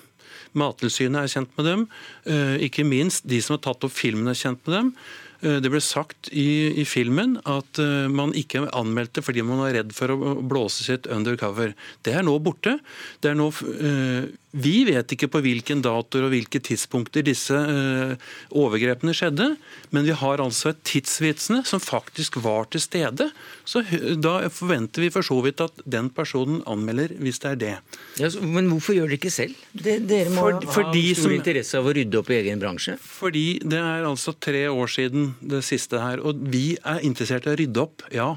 [0.57, 1.85] Mattilsynet er kjent med dem.
[2.29, 4.95] Eh, ikke minst de som har tatt opp filmen er kjent med dem.
[5.43, 7.75] Det ble sagt i, i, filmen at
[8.15, 11.73] man ikke anmeldte fordi man var redd for å blåse sitt undercover.
[11.99, 12.77] Det er nå borte.
[13.19, 18.13] Det er nå, uh, vi vet ikke på hvilken datoer og hvilke tidspunkter disse uh,
[18.53, 19.47] overgrepene skjedde,
[19.89, 23.29] men vi har altså et tidsvitne som faktisk var til stede.
[23.65, 23.81] Så
[24.21, 27.73] da forventer vi for så vidt at den personen anmelder hvis det er det.
[28.21, 29.57] Ja, men hvorfor gjør dere ikke selv?
[29.73, 32.61] Det, dere må for, for ha stor som, interesse av å rydde opp i egen
[32.61, 32.97] bransje.
[33.01, 36.21] Fordi det er altså tre år siden det siste her.
[36.21, 38.35] Og vi er interessert i å rydde opp, ja.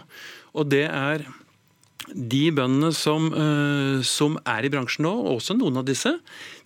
[0.56, 1.26] Og det er
[2.12, 6.16] de bøndene som, uh, som, er i bransjen nå, også noen av disse,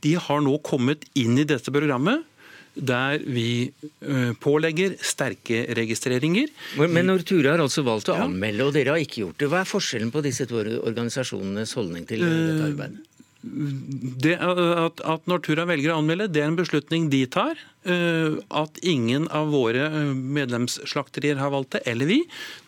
[0.05, 2.27] de har nå kommet inn i dette programmet.
[2.71, 3.67] Der vi
[4.07, 6.53] uh, pålegger sterke registreringer.
[6.79, 9.49] Men Nortura har altså valgt å anmelde, og dere har ikke gjort det.
[9.51, 13.07] Hva er forskjellen på disse to organisasjonenes holdning til uh, dette arbeidet?
[13.41, 17.59] Det at, at Nortura velger å anmelde, det er en beslutning de tar.
[17.81, 22.19] Eh, at ingen av våre eh, medlemsslakterier har valgt det, eller vi.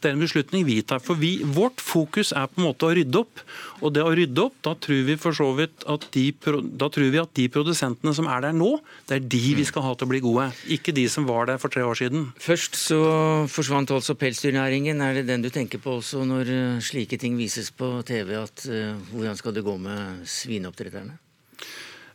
[0.01, 1.03] Det er en beslutning vi tar.
[1.05, 3.43] For vi, vårt fokus er på en måte å rydde opp.
[3.85, 6.25] Og det å rydde opp, da tror vi for så vidt at de,
[6.81, 8.71] da tror vi at de produsentene som er der nå,
[9.11, 10.49] det er de vi skal ha til å bli gode.
[10.73, 12.31] Ikke de som var der for tre år siden.
[12.41, 13.03] Først så
[13.53, 15.05] forsvant altså pelsdyrnæringen.
[15.05, 18.39] Er det den du tenker på også når eh, slike ting vises på TV?
[18.41, 18.65] at
[19.13, 21.19] Hvordan skal det gå med svineoppdretterne?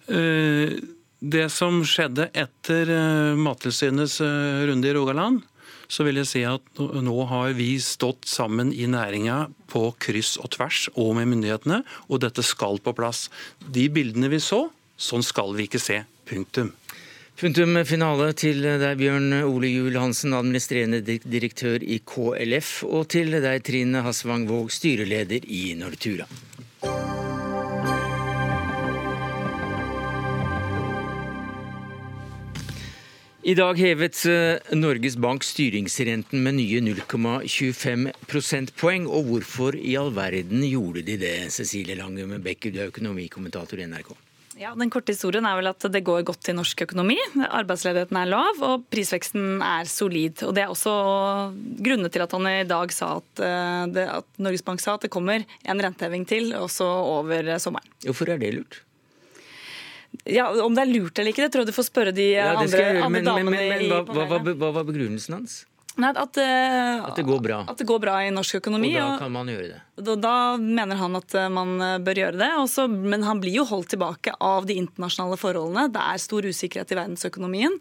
[0.08, 0.80] Uh,
[1.20, 5.42] det som skjedde etter eh, Mattilsynets eh, runde i Rogaland,
[5.88, 10.52] så vil jeg si at nå har vi stått sammen i næringa på kryss og
[10.58, 13.28] tvers og med myndighetene, og dette skal på plass.
[13.64, 14.68] De bildene vi så,
[15.00, 16.02] sånn skal vi ikke se.
[16.28, 16.74] Punktum.
[17.38, 23.62] Punktum finale til deg, Bjørn Ole Juel Hansen, administrerende direktør i KLF, og til deg,
[23.64, 26.28] Trine Hasvang Våg, styreleder i Nortura.
[33.48, 39.06] I dag hevet eh, Norges Bank styringsrenten med nye 0,25 prosentpoeng.
[39.08, 43.80] Og hvorfor i all verden gjorde de det, Cecilie Lange med Becker, du er økonomikommentator
[43.80, 44.10] i NRK?
[44.60, 47.16] Ja, Den korte historien er vel at det går godt i norsk økonomi.
[47.46, 50.44] Arbeidsledigheten er lav og prisveksten er solid.
[50.44, 50.98] Og Det er også
[51.88, 55.08] grunnet til at han i dag sa at, eh, det, at Norges Bank sa at
[55.08, 57.96] det kommer en renteheving til også over sommeren.
[58.04, 58.82] Hvorfor er det lurt?
[60.28, 62.52] Ja, Om det er lurt eller ikke, det tror jeg du får spørre de ja,
[62.56, 65.62] andre, andre men, damene men, men, men hva, hva, hva, var begrunnelsen hans?
[65.98, 67.64] Nei, at, uh, at, det går bra.
[67.66, 68.92] At det går bra i norsk økonomi.
[69.00, 69.80] Og da kan man gjøre det?
[69.98, 72.50] Da, da mener han at eh, man eh, bør gjøre det.
[72.62, 75.88] Også, men han blir jo holdt tilbake av de internasjonale forholdene.
[75.96, 77.80] Det er stor usikkerhet i verdensøkonomien.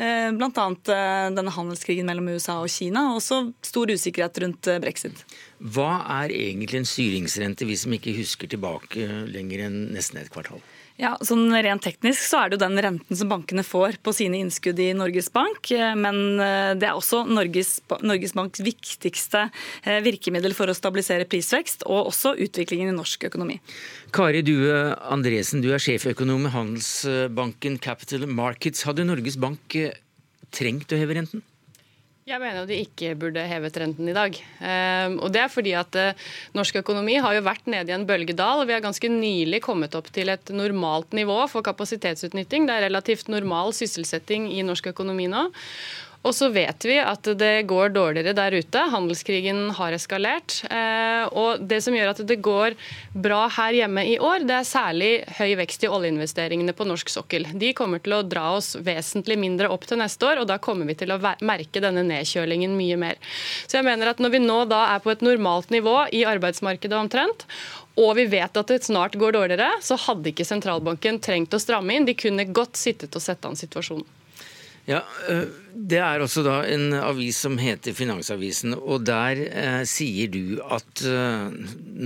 [0.00, 0.48] Uh, Bl.a.
[0.48, 3.10] Uh, denne handelskrigen mellom USA og Kina.
[3.10, 5.20] Og også stor usikkerhet rundt brexit.
[5.60, 5.90] Hva
[6.22, 10.64] er egentlig en styringsrente, vi som ikke husker tilbake lenger enn nesten et kvartal?
[10.98, 14.40] Ja, sånn Rent teknisk så er det jo den renten som bankene får på sine
[14.42, 15.70] innskudd i Norges Bank.
[15.70, 19.44] Eh, men eh, det er også Norges, Norges Banks viktigste
[19.84, 23.60] eh, virkemiddel for å stabilisere prisvekst, og også utviklingen i norsk økonomi.
[24.14, 24.74] Kari Due
[25.06, 28.82] Andresen, du er sjeføkonom i Handelsbanken Capital Markets.
[28.88, 29.78] Hadde Norges Bank
[30.50, 31.46] trengt å heve renten?
[32.28, 34.34] Jeg mener jo de ikke burde hevet renten i dag.
[34.60, 36.26] Um, og det er fordi at uh,
[36.58, 38.60] Norsk økonomi har jo vært nede i en bølgedal.
[38.60, 42.68] og Vi har ganske nylig kommet opp til et normalt nivå for kapasitetsutnytting.
[42.68, 45.46] Det er relativt normal sysselsetting i norsk økonomi nå.
[46.28, 48.80] Og så vet vi at det går dårligere der ute.
[48.92, 50.58] Handelskrigen har eskalert.
[50.68, 52.76] Eh, og det som gjør at det går
[53.16, 57.48] bra her hjemme i år, det er særlig høy vekst i oljeinvesteringene på norsk sokkel.
[57.56, 60.90] De kommer til å dra oss vesentlig mindre opp til neste år, og da kommer
[60.90, 63.16] vi til å merke denne nedkjølingen mye mer.
[63.64, 66.98] Så jeg mener at når vi nå da er på et normalt nivå i arbeidsmarkedet
[66.98, 67.48] omtrent,
[67.98, 71.96] og vi vet at det snart går dårligere, så hadde ikke sentralbanken trengt å stramme
[71.96, 72.06] inn.
[72.06, 74.17] De kunne godt sittet og sett an situasjonen.
[74.88, 75.02] Ja,
[75.88, 81.02] Det er også da en avis som heter Finansavisen, og der eh, sier du at
[81.06, 81.52] eh,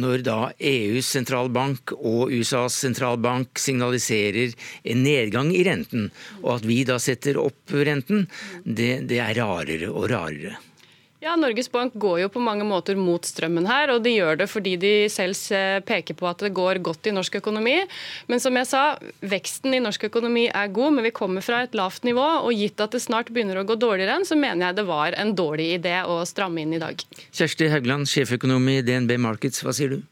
[0.03, 6.11] når da EUs sentralbank og USAs sentralbank signaliserer en nedgang i renten,
[6.43, 8.27] og at vi da setter opp renten,
[8.67, 10.59] det, det er rarere og rarere.
[11.23, 14.49] Ja, Norges Bank går jo på mange måter mot strømmen her, og de gjør det
[14.51, 15.39] fordi de selv
[15.87, 17.77] peker på at det går godt i norsk økonomi.
[18.27, 18.81] Men som jeg sa,
[19.23, 22.27] veksten i norsk økonomi er god, men vi kommer fra et lavt nivå.
[22.43, 25.15] Og gitt at det snart begynner å gå dårligere enn, så mener jeg det var
[25.15, 27.07] en dårlig idé å stramme inn i dag.
[27.31, 30.03] Kjersti Haugland, sjeføkonom i DNB Markets, hva sier du?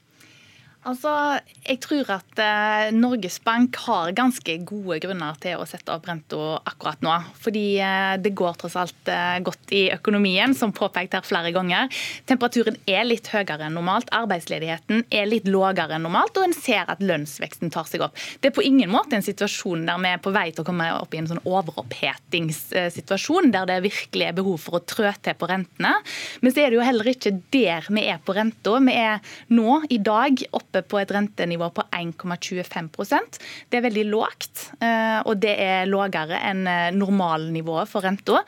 [0.89, 1.13] Altså,
[1.61, 6.57] Jeg tror at eh, Norges Bank har ganske gode grunner til å sette opp renta
[6.65, 7.13] akkurat nå.
[7.37, 11.93] Fordi eh, det går tross alt eh, godt i økonomien, som påpekt her flere ganger.
[12.31, 16.89] Temperaturen er litt høyere enn normalt, arbeidsledigheten er litt lavere enn normalt, og en ser
[16.89, 18.17] at lønnsveksten tar seg opp.
[18.41, 20.89] Det er på ingen måte en situasjon der vi er på vei til å komme
[20.97, 25.51] opp i en sånn overopphetingssituasjon, der det virkelig er behov for å trø til på
[25.53, 25.93] rentene.
[26.41, 28.81] Men så er det jo heller ikke der vi er på renta.
[28.81, 29.21] Vi er
[29.53, 35.19] nå, i dag, opp oppe på et rentenivå på 1,25% Det er veldig lågt, eh,
[35.27, 38.41] og det er lavere enn eh, normalnivået for renta.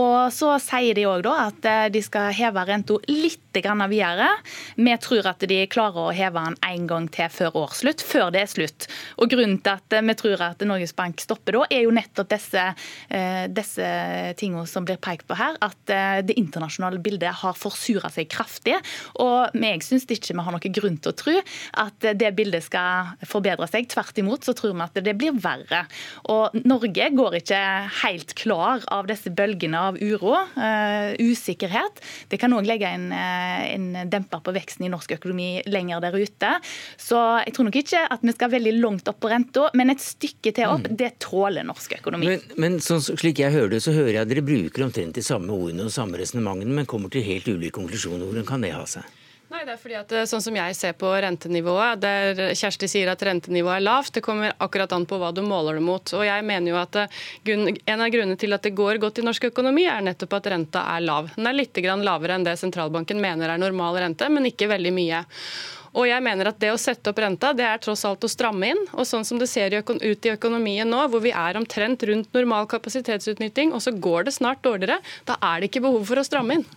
[0.00, 4.28] Og så sier de òg at eh, de skal heve renta litt videre.
[4.76, 8.42] Vi tror at de klarer å heve den en gang til før årsslutt, før det
[8.44, 8.86] er slutt.
[9.18, 12.64] Og Grunnen til at vi tror at Norges Bank stopper da, er jo nettopp disse,
[13.50, 13.90] disse
[14.38, 15.56] tingene som blir pekt på her.
[15.62, 15.78] At
[16.26, 18.76] det internasjonale bildet har forsura seg kraftig.
[19.22, 21.36] Og jeg syns ikke vi har noen grunn til å tro
[21.84, 23.88] at det bildet skal forbedre seg.
[23.90, 25.84] Tvert imot så tror vi at det blir verre.
[26.32, 27.60] Og Norge går ikke
[28.02, 32.02] helt klar av disse bølgene av uro, uh, usikkerhet.
[32.30, 33.39] Det kan òg legge uh,
[33.74, 36.52] en, demper på veksten i norsk økonomi lenger der ute.
[37.00, 40.02] Så jeg tror nok ikke at vi skal veldig langt opp på renta, men et
[40.04, 40.98] stykke til opp, mm.
[41.00, 42.34] det tåler norsk økonomi.
[42.34, 45.54] Men, men sånn, slik jeg hører det, så hører jeg dere bruker omtrent de samme
[45.54, 48.26] ordene og samme resonnementene, men kommer til helt ulike konklusjoner.
[48.26, 49.19] Hvordan kan det ha seg?
[49.50, 53.08] Nei, det er fordi at eh, sånn som jeg ser på rentenivået, der Kjersti sier
[53.10, 56.12] at rentenivået er lavt, det kommer akkurat an på hva du måler det mot.
[56.14, 57.18] Og jeg mener jo at eh,
[57.50, 60.84] En av grunnene til at det går godt i norsk økonomi, er nettopp at renta
[60.94, 61.32] er lav.
[61.34, 65.24] Den er litt lavere enn det sentralbanken mener er normal rente, men ikke veldig mye.
[65.98, 68.70] Og jeg mener at det å sette opp renta, det er tross alt å stramme
[68.70, 68.84] inn.
[68.94, 72.70] Og sånn som det ser ut i økonomien nå, hvor vi er omtrent rundt normal
[72.70, 76.60] kapasitetsutnytting, og så går det snart dårligere, da er det ikke behov for å stramme
[76.60, 76.70] inn.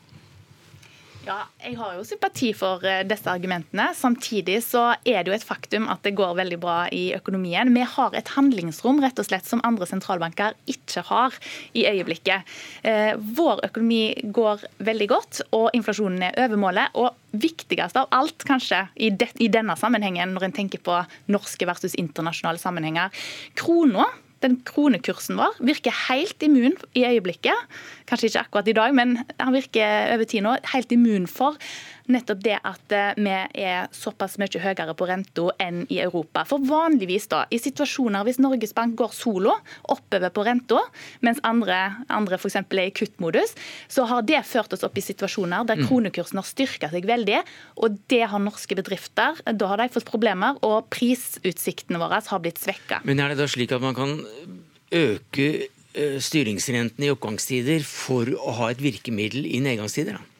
[1.24, 3.86] Ja, Jeg har jo sympati for eh, disse argumentene.
[3.96, 7.72] Samtidig så er det jo et faktum at det går veldig bra i økonomien.
[7.72, 11.38] Vi har et handlingsrom rett og slett som andre sentralbanker ikke har
[11.80, 12.44] i øyeblikket.
[12.84, 16.92] Eh, vår økonomi går veldig godt, og inflasjonen er over målet.
[17.00, 21.00] Og viktigst av alt kanskje i, de, i denne sammenhengen, når en tenker på
[21.32, 23.16] norske versus internasjonale sammenhenger,
[23.56, 24.10] krona
[24.43, 27.79] den kronekursen vår virker helt immun i øyeblikket.
[28.10, 31.58] Kanskje ikke akkurat i dag, men han virker over tid nå helt immun for
[32.12, 36.44] nettopp det at eh, vi er såpass mye høyere på renta enn i Europa.
[36.48, 39.56] For vanligvis da, i situasjoner hvis Norges Bank går solo
[39.92, 40.82] oppover på renta,
[41.26, 41.80] mens andre,
[42.13, 42.60] andre f.eks.
[42.62, 43.56] er i kuttmodus,
[43.92, 45.88] så har det ført oss opp i situasjoner der mm.
[45.89, 47.39] kronekursen har styrka seg veldig.
[47.84, 49.39] Og det har norske bedrifter.
[49.46, 53.02] Da har de fått problemer, og prisutsiktene våre har blitt svekka.
[53.08, 54.20] Men er det da slik at man kan
[54.94, 60.20] øke eh, styringsrenten i oppgangstider for å ha et virkemiddel i nedgangstider?
[60.20, 60.33] da?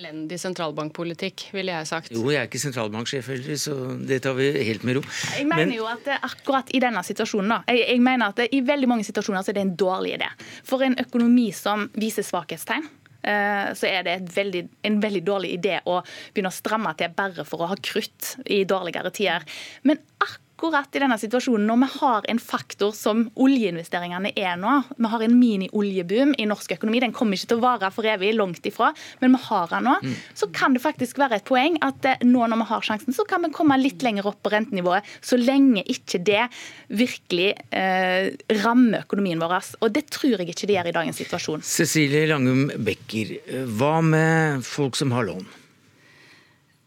[0.00, 2.12] Elendig sentralbankpolitikk, ville jeg sagt.
[2.14, 3.76] Jo, jeg er ikke sentralbanksjef heller, så
[4.08, 5.04] det tar vi helt med ro.
[5.36, 5.76] Jeg mener Men...
[5.76, 9.44] jo at akkurat i denne situasjonen, da, jeg, jeg mener at i veldig mange situasjoner
[9.44, 10.30] så er det en dårlig idé.
[10.66, 12.88] For en økonomi som viser svakhetstegn,
[13.22, 17.46] eh, så er det veldig, en veldig dårlig idé å begynne å stramme til bare
[17.48, 19.46] for å ha krutt i dårligere tider.
[19.84, 24.74] Men akkurat akkurat i denne situasjonen, når vi har en faktor som oljeinvesteringene er nå,
[24.98, 28.34] vi har en mini-oljeboom i norsk økonomi, den kommer ikke til å vare for evig,
[28.36, 28.90] langt ifra,
[29.22, 30.18] men vi har den nå, mm.
[30.36, 33.24] så kan det faktisk være et poeng at eh, nå når vi har sjansen, så
[33.28, 36.44] kan vi komme litt lenger opp på rentenivået, så lenge ikke det
[36.92, 38.28] virkelig eh,
[38.60, 39.56] rammer økonomien vår.
[39.80, 41.64] Og det tror jeg ikke det gjør i dagens situasjon.
[41.64, 43.32] Cecilie Langum Becker,
[43.80, 45.48] hva med folk som har lån?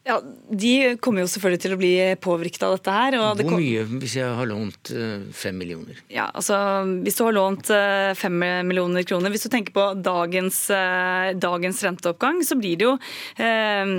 [0.03, 0.17] Ja,
[0.51, 3.15] De kommer jo selvfølgelig til å bli påvirket av dette her.
[3.39, 6.01] Hvor mye hvis jeg har lånt eh, fem millioner?
[6.11, 6.57] Ja, altså
[7.05, 8.35] Hvis du har lånt eh, fem
[8.67, 12.97] millioner kroner Hvis du tenker på dagens, eh, dagens renteoppgang, så blir det jo
[13.39, 13.93] eh,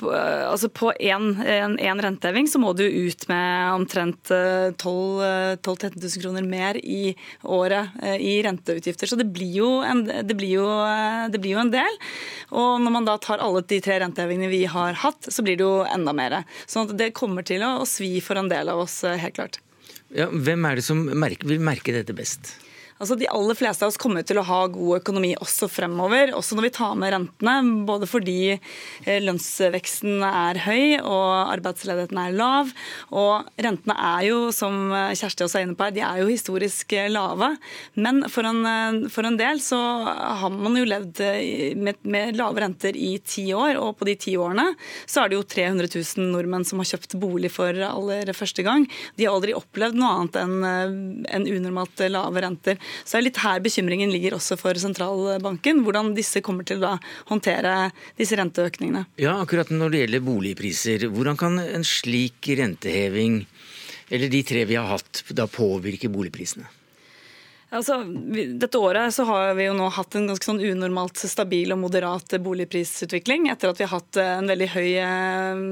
[0.00, 1.36] på, altså på én
[2.06, 4.80] renteheving så må du ut med omtrent 12
[5.60, 7.12] 000-13 000 kroner mer i
[7.44, 9.10] året i renteutgifter.
[9.10, 10.66] Så det blir, jo en, det, blir jo,
[11.30, 12.00] det blir jo en del.
[12.54, 15.66] Og når man da tar alle de tre rentehevingene vi har hatt, så blir det
[15.66, 16.42] jo enda mer.
[16.70, 19.58] Sånn det kommer til å, svi for en del av oss, eh, helt klart.
[20.14, 22.54] Ja, hvem er det som merker, vil merke dette best?
[23.02, 26.54] Altså, De aller fleste av oss kommer til å ha god økonomi også fremover, også
[26.54, 27.54] når vi tar med rentene.
[27.88, 32.70] Både fordi eh, lønnsveksten er høy og arbeidsledigheten er lav.
[33.10, 36.94] Og rentene er jo, som Kjersti også er inne på her, de er jo historisk
[36.94, 37.50] eh, lave.
[37.98, 39.80] Men for en, eh, for en del så
[40.14, 41.24] har man jo levd
[41.80, 44.68] med, med lave renter i ti år, og på de ti årene
[45.02, 48.86] så er det jo 300 000 nordmenn som har kjøpt bolig for aller første gang.
[49.18, 50.56] De har aldri opplevd noe annet enn
[51.34, 52.78] en unormalt lave renter.
[53.02, 55.82] Så er litt her bekymringen ligger også for sentralbanken.
[55.86, 56.94] Hvordan disse kommer til å
[57.30, 59.06] håndtere disse renteøkningene.
[59.20, 61.08] Ja, akkurat når det gjelder boligpriser.
[61.10, 63.42] Hvordan kan en slik renteheving,
[64.12, 66.68] eller de tre vi har hatt, da påvirke boligprisene?
[67.74, 71.80] Altså, dette året så har vi jo nå hatt en ganske sånn unormalt stabil og
[71.82, 75.62] moderat boligprisutvikling, etter at vi har hatt en veldig høy, eh,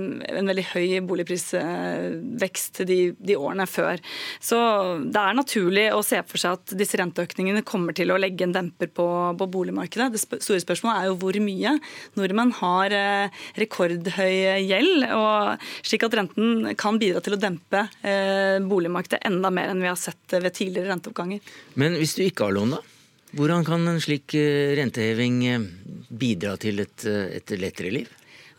[0.41, 4.03] en veldig høy boligprisvekst de, de, årene før.
[4.43, 4.59] Så
[5.05, 8.57] det er naturlig å se for seg at disse renteøkningene kommer til å legge en
[8.57, 9.07] demper på,
[9.39, 10.11] på boligmarkedet.
[10.17, 11.77] Det store spørsmålet er jo hvor mye.
[12.19, 18.59] Nordmenn har eh, rekordhøy gjeld, og slik at renten kan bidra til å dempe eh,
[18.59, 21.55] boligmarkedet enda mer enn vi har sett ved tidligere renteoppganger.
[21.79, 22.81] Men men hvis du ikke har lån, da?
[23.37, 25.65] Hvordan kan en slik eh, renteheving eh,
[26.09, 28.09] bidra til et, eh, et lettere liv?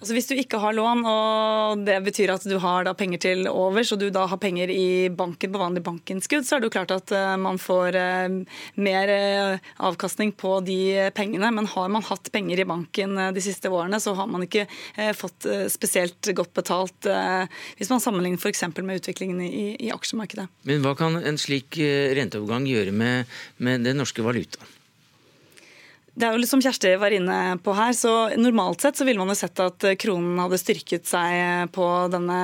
[0.03, 3.93] Altså Hvis du ikke har lån, og det betyr at du har penger til overs,
[3.95, 6.91] og du da har penger i banken på vanlig bankinnskudd, så er det jo klart
[6.91, 8.35] at eh, man får eh,
[8.83, 11.53] mer eh, avkastning på de pengene.
[11.55, 14.67] Men har man hatt penger i banken de siste årene, så har man ikke
[15.15, 18.65] fått spesielt godt betalt hvis man sammenligner f.eks.
[18.75, 20.49] med utviklingen i, i, aksjemarkedet.
[20.67, 24.82] Men hva kan en slik renteovergang gjøre med, med den norske valutaen?
[26.13, 29.31] Det er jo som Kjersti var inne på her, så Normalt sett så ville man
[29.31, 32.35] jo sett at kronen hadde styrket seg på denne,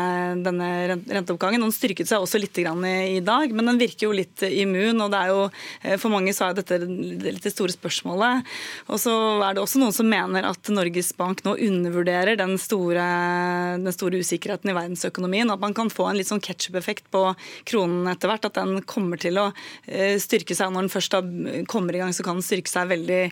[0.41, 1.61] denne renteoppgangen.
[1.61, 5.03] Den styrket seg også litt i, i, dag, men den virker jo litt immun.
[5.05, 5.43] og det er jo,
[5.83, 8.49] eh, For mange så er dette litt det store spørsmålet.
[8.89, 9.13] Og så
[9.45, 13.05] er det også noen som mener at Norges Bank nå undervurderer den store,
[13.77, 15.53] den store usikkerheten i verdensøkonomien.
[15.53, 17.21] At man kan få en litt sånn ketsjup-effekt på
[17.69, 18.49] kronen etter hvert.
[18.49, 19.51] At den kommer til å
[19.85, 20.73] eh, styrke seg.
[20.73, 21.19] Når den først
[21.69, 23.23] kommer i gang, så kan den styrke seg veldig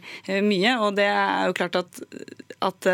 [0.46, 0.78] mye.
[0.84, 2.02] Og det er jo klart at,
[2.64, 2.90] at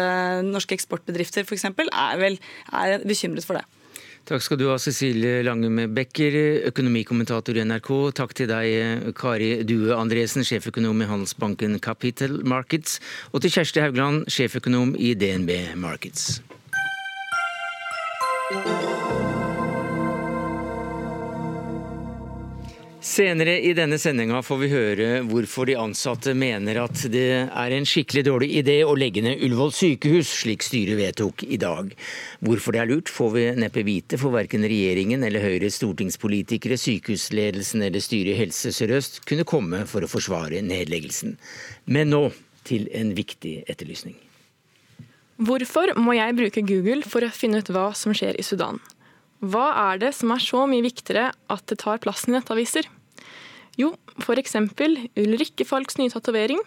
[0.45, 1.69] norske eksportbedrifter f.eks.
[1.69, 2.37] er vel
[2.71, 3.65] er bekymret for det.
[4.23, 6.37] Takk skal du ha, Cecilie Langum Becker,
[6.69, 7.89] økonomikommentator i NRK.
[8.15, 13.01] Takk til deg, Kari Due Andresen, sjeføkonom i Handelsbanken Capital Markets.
[13.33, 16.39] Og til Kjersti Haugland, sjeføkonom i DNB Markets.
[23.03, 27.83] Senere i denne sendinga får vi høre hvorfor de ansatte mener at det er en
[27.83, 31.91] skikkelig dårlig idé å legge ned Ullevål sykehus, slik styret vedtok i dag.
[32.47, 37.83] Hvorfor det er lurt, får vi neppe vite, for verken regjeringen eller Høyres stortingspolitikere, sykehusledelsen
[37.89, 41.35] eller styret i Helse Sør-Øst kunne komme for å forsvare nedleggelsen.
[41.91, 42.29] Men nå
[42.63, 44.15] til en viktig etterlysning.
[45.43, 48.79] Hvorfor må jeg bruke Google for å finne ut hva som skjer i Sudan?
[49.43, 52.87] Hva er det som er så mye viktigere at det tar plassen i nettaviser?
[53.79, 53.89] Jo,
[54.21, 54.55] f.eks.
[55.19, 56.61] Ulrikke Falks nye tatovering,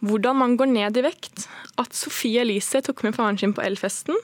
[0.00, 4.16] hvordan man går ned i vekt, at Sophie Elise tok med faren sin på Elfesten,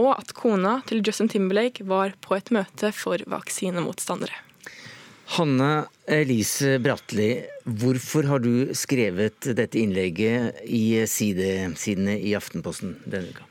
[0.00, 4.36] og at kona til Justin Timberlake var på et møte for vaksinemotstandere.
[5.36, 7.32] Hanne Elise Bratli,
[7.64, 13.49] hvorfor har du skrevet dette innlegget i sidesidene i Aftenposten denne uka?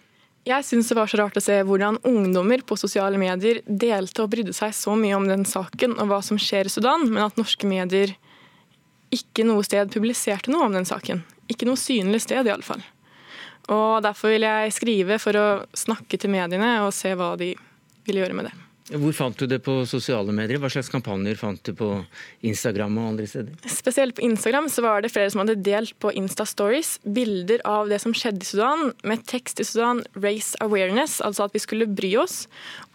[0.50, 4.32] Jeg syns det var så rart å se hvordan ungdommer på sosiale medier delte og
[4.32, 7.38] brydde seg så mye om den saken og hva som skjer i Sudan, men at
[7.38, 8.16] norske medier
[9.14, 11.22] ikke noe sted publiserte noe om den saken.
[11.50, 12.82] Ikke noe synlig sted, i alle fall.
[13.70, 15.47] Og Derfor vil jeg skrive for å
[15.78, 17.54] snakke til mediene og se hva de
[18.10, 18.56] vil gjøre med det.
[18.90, 20.58] Hvor fant du det på sosiale medier?
[20.62, 21.90] Hva slags kampanjer fant du på
[22.50, 23.54] Instagram og andre steder?
[23.70, 28.02] Spesielt på Instagram så var det flere som hadde delt på Insta-stories bilder av det
[28.02, 32.16] som skjedde i Sudan, med tekst i Sudan 'race awareness', altså at vi skulle bry
[32.18, 32.48] oss.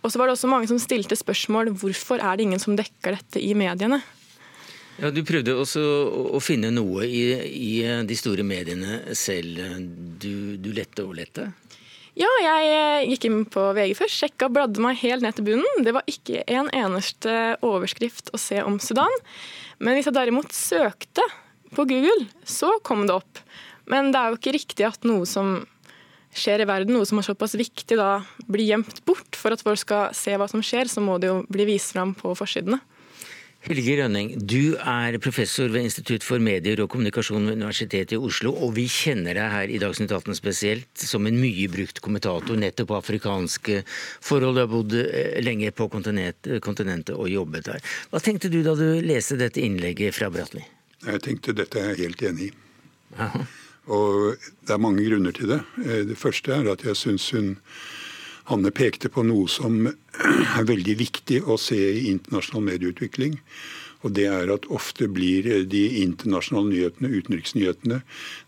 [0.02, 3.14] Og så var det også mange som stilte spørsmål hvorfor er det ingen som dekker
[3.14, 4.02] dette i mediene?
[4.98, 5.82] Ja, Du prøvde også
[6.34, 7.72] å finne noe i, i
[8.06, 9.58] de store mediene selv.
[10.22, 11.48] Du, du lette og lette?
[12.14, 15.82] Ja, jeg eh, gikk inn på VG først, sjekka, bladde meg helt ned til bunnen.
[15.82, 19.10] Det var ikke en eneste overskrift å se om Sudan.
[19.82, 21.24] Men hvis jeg derimot søkte
[21.74, 23.42] på Google, så kom det opp.
[23.90, 25.56] Men det er jo ikke riktig at noe som
[26.34, 29.34] skjer i verden, noe som er såpass viktig, da blir gjemt bort.
[29.38, 32.14] For at folk skal se hva som skjer, så må det jo bli vist fram
[32.18, 32.78] på forsidene.
[33.64, 38.50] Helge Rønning, du er professor ved Institutt for medier og kommunikasjon ved Universitetet i Oslo,
[38.52, 42.90] og vi kjenner deg her i Dagsnytt 18 spesielt som en mye brukt kommentator nettopp
[42.90, 44.58] på afrikanske forhold.
[44.58, 47.80] Du har bodd eh, lenge på kontinentet og jobbet der.
[48.12, 50.60] Hva tenkte du da du leste dette innlegget fra Bratli?
[51.06, 52.54] Jeg tenkte dette er jeg helt enig i.
[53.16, 53.46] Aha.
[53.96, 55.62] Og det er mange grunner til det.
[55.86, 57.54] Eh, det første er at jeg syns hun
[58.50, 59.86] Hanne pekte på noe som
[60.58, 63.40] er veldig viktig å se i internasjonal medieutvikling.
[64.04, 68.02] Og det er at ofte blir de internasjonale nyhetene, utenriksnyhetene,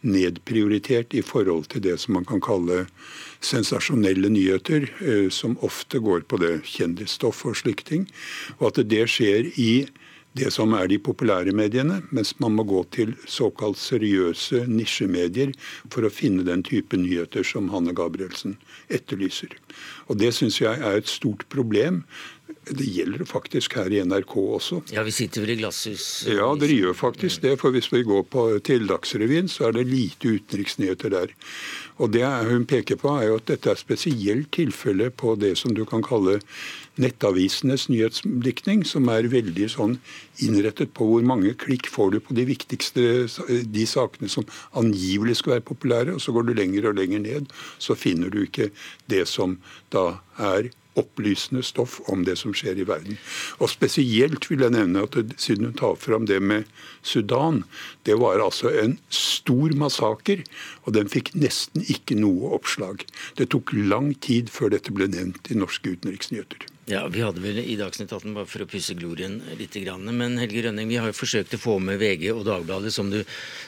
[0.04, 2.84] nedprioritert i forhold til det som man kan kalle
[3.40, 8.04] sensasjonelle nyheter, eh, som ofte går på det kjendisstoff og slike ting.
[8.58, 9.86] Og at det skjer i
[10.36, 15.54] det som er de populære mediene, mens man må gå til såkalt seriøse nisjemedier
[15.92, 18.58] for å finne den type nyheter som Hanne Gabrielsen
[18.92, 19.56] etterlyser.
[20.08, 22.04] Og Det syns jeg er et stort problem.
[22.66, 24.80] Det gjelder faktisk her i NRK også.
[24.94, 26.26] Ja, Vi sitter vel i glasshus?
[26.26, 27.56] Ja, dere gjør faktisk det.
[27.60, 31.34] For hvis vi går på, til Dagsrevyen, så er det lite utenriksnyheter der.
[32.02, 35.74] Og Det hun peker på, er jo at dette er spesielt tilfelle på det som
[35.74, 36.40] du kan kalle
[37.02, 39.98] nettavisenes nyhetsdiktning, som er veldig sånn
[40.44, 43.26] innrettet på hvor mange klikk får du på de viktigste
[43.76, 47.52] de sakene som angivelig skal være populære, og så går du lenger og lenger ned,
[47.78, 48.70] så finner du ikke
[49.12, 49.58] det som
[49.94, 50.08] da
[50.40, 53.18] er opplysende stoff om det som skjer i verden.
[53.60, 56.64] Og Spesielt vil jeg nevne at siden hun tar fram det med
[57.02, 57.64] Sudan,
[58.08, 60.44] det var altså en stor massaker,
[60.84, 63.04] og den fikk nesten ikke noe oppslag.
[63.36, 66.75] Det tok lang tid før dette ble nevnt i norske utenriksnyheter.
[66.86, 69.74] Ja, Vi hadde vel i Dagsnytt 18, bare for å pusse glorien litt.
[70.06, 73.24] Men Helge Rønning, vi har jo forsøkt å få med VG og Dagbladet, som, du,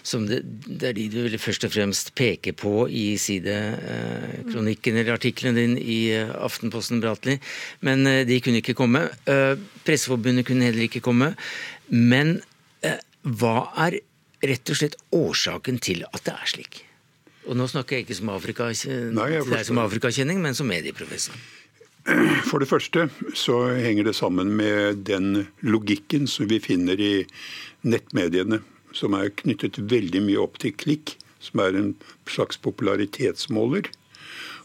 [0.07, 5.03] som det, det, er de du vil først og fremst peke på i sidekronikken eh,
[5.03, 7.41] eller artikkelen din i eh, Aftenposten Bratli.
[7.83, 9.09] Men eh, de kunne ikke komme.
[9.27, 11.33] Eh, Presseforbundet kunne heller ikke komme.
[11.91, 12.37] Men
[13.27, 13.99] hva er
[14.47, 16.85] rett og slett årsaken til at det er slik?
[17.51, 21.58] Og nå snakker jeg ikke som Afrika, Nei, til deg som afrikakjenning, men som medieprofessor.
[22.49, 27.13] For det første så henger det sammen med den logikken som vi finner i
[27.85, 28.63] nettmediene,
[28.97, 31.91] som er knyttet veldig mye opp til klikk, som er en
[32.31, 33.91] slags popularitetsmåler.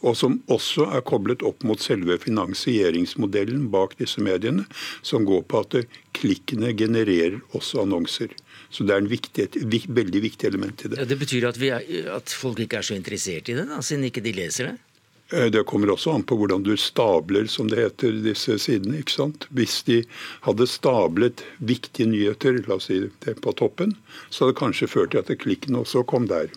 [0.03, 4.65] Og som også er koblet opp mot selve finansieringsmodellen bak disse mediene,
[5.01, 5.77] som går på at
[6.17, 8.33] klikkene genererer også annonser.
[8.73, 10.99] Så det er viktig, et veldig viktig element i det.
[10.99, 11.85] Ja, det betyr at, er,
[12.17, 14.92] at, folk ikke er så interessert i det, da, siden ikke de leser det?
[15.31, 18.99] Eh, det kommer også an på hvordan du stabler, som det heter, disse sidene.
[18.99, 19.47] ikke sant?
[19.49, 20.03] Hvis de
[20.47, 23.95] hadde stablet viktige nyheter la oss si det på toppen,
[24.29, 26.51] så hadde det kanskje ført til at klikken også kom der.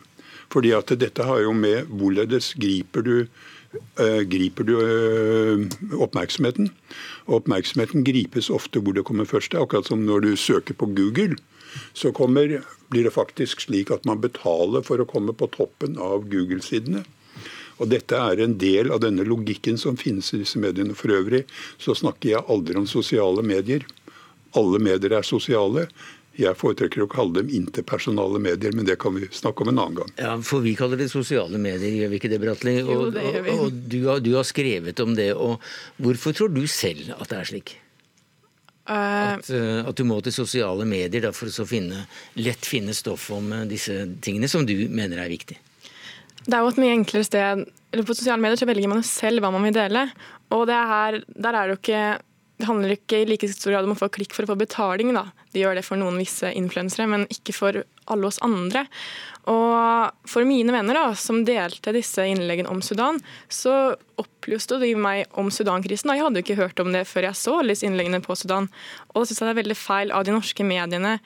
[0.52, 3.14] Fordi at dette har jo med hvorledes griper du
[3.98, 5.64] uh, griper du uh,
[5.98, 6.70] oppmerksomheten.
[7.26, 9.58] Og oppmerksomheten gripes ofte hvor det kommer først.
[9.58, 11.34] Akkurat som når du søker på Google
[11.92, 16.28] så kommer, blir det faktisk slik at man betaler for å komme på toppen av
[16.30, 17.02] Google-sidene.
[17.76, 20.96] Og Dette er en del av denne logikken som finnes i disse mediene.
[20.96, 21.44] For øvrig
[21.82, 23.84] så snakker jeg aldri om sosiale medier.
[24.56, 25.86] Alle medier er sosiale.
[26.36, 30.00] Jeg foretrekker å kalle dem interpersonale medier, men det kan vi snakke om en annen
[30.02, 30.10] gang.
[30.20, 32.76] Ja, For vi kaller det sosiale medier, gjør vi ikke det, Bratli?
[32.84, 33.54] Og, jo, det gjør vi.
[33.54, 35.30] og, og du, har, du, har, skrevet om det.
[35.32, 35.64] og
[35.96, 37.76] Hvorfor tror du selv at det er slik?
[38.86, 42.04] At, eh, at, du må til sosiale medier da, for å finne,
[42.38, 45.56] lett finne stoff om eh, disse tingene som du mener er viktig?
[46.46, 47.66] Det er jo et mye enklere sted.
[47.96, 50.06] På sosiale medier så velger man jo selv hva man vil dele.
[50.54, 52.06] Og her, der er det jo ikke
[52.56, 55.10] det handler ikke i like stor grad om å få klikk for å få betaling.
[55.12, 55.26] Da.
[55.52, 58.86] De gjør det for noen visse influensere, men ikke for alle oss andre.
[59.52, 63.20] Og for mine venner da, som delte disse innleggene om Sudan,
[63.52, 66.14] så opplyste de meg om Sudan-krisen.
[66.16, 68.70] Jeg hadde jo ikke hørt om det før jeg så disse innleggene på Sudan.
[69.12, 71.18] Og da syns jeg det er veldig feil av de norske mediene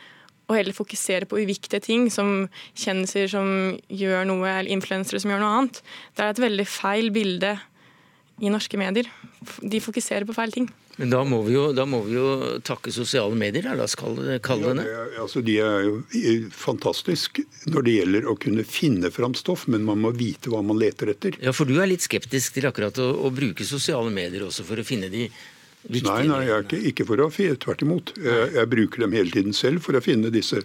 [0.50, 5.44] å heller fokusere på uviktige ting, som kjendiser som gjør noe, eller influensere som gjør
[5.44, 5.82] noe annet.
[6.16, 7.56] Det er et veldig feil bilde
[8.40, 9.08] i norske medier.
[9.60, 10.70] De fokuserer på feil ting.
[11.00, 12.30] Men da må vi jo, må vi jo
[12.66, 14.84] takke sosiale medier, la oss kalle det, kalle det.
[14.84, 15.94] Ja, altså, de er jo
[16.52, 20.80] fantastiske når det gjelder å kunne finne fram stoff, men man må vite hva man
[20.80, 21.38] leter etter.
[21.40, 24.80] Ja, For du er litt skeptisk til akkurat å, å bruke sosiale medier også for
[24.80, 25.30] å finne de
[25.86, 28.14] viktige Nei, nei, jeg er ikke, ikke for å tvert imot.
[28.20, 30.62] Jeg, jeg, bruker dem hele tiden selv for å finne disse.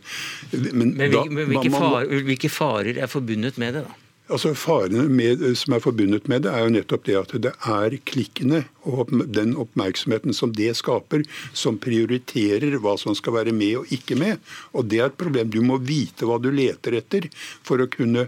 [0.51, 4.01] Men, men, da, men hvilke, man, farer, hvilke farer er forbundet med det, da?
[4.25, 7.95] Altså Farene med, som er forbundet med det, er jo nettopp det at det er
[8.09, 11.21] klikkene og den oppmerksomheten som det skaper,
[11.53, 14.41] som prioriterer hva som skal være med og ikke med.
[14.73, 15.51] Og det er et problem.
[15.53, 18.25] Du må vite hva du leter etter for å kunne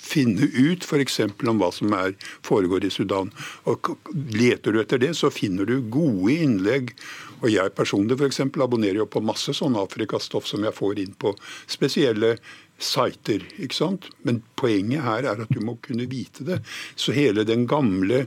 [0.00, 1.20] finne ut f.eks.
[1.20, 2.14] om hva som er,
[2.46, 3.30] foregår i Sudan.
[3.70, 3.92] Og
[4.34, 6.94] Leter du etter det, så finner du gode innlegg.
[7.40, 11.14] Og Jeg personlig for eksempel, abonnerer jo på masse sånn Afrikastoff som jeg får inn
[11.16, 11.34] på
[11.70, 12.36] spesielle
[12.80, 13.44] sider.
[13.60, 14.08] ikke sant?
[14.24, 16.60] Men poenget her er at du må kunne vite det.
[16.96, 18.26] Så hele den gamle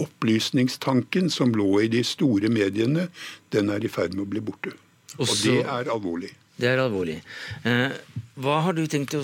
[0.00, 3.08] opplysningstanken som lå i de store mediene,
[3.54, 4.74] den er i ferd med å bli borte.
[5.18, 6.32] Og det er alvorlig.
[6.58, 7.20] Det er alvorlig.
[7.66, 7.94] Eh,
[8.34, 9.22] hva har du tenkt å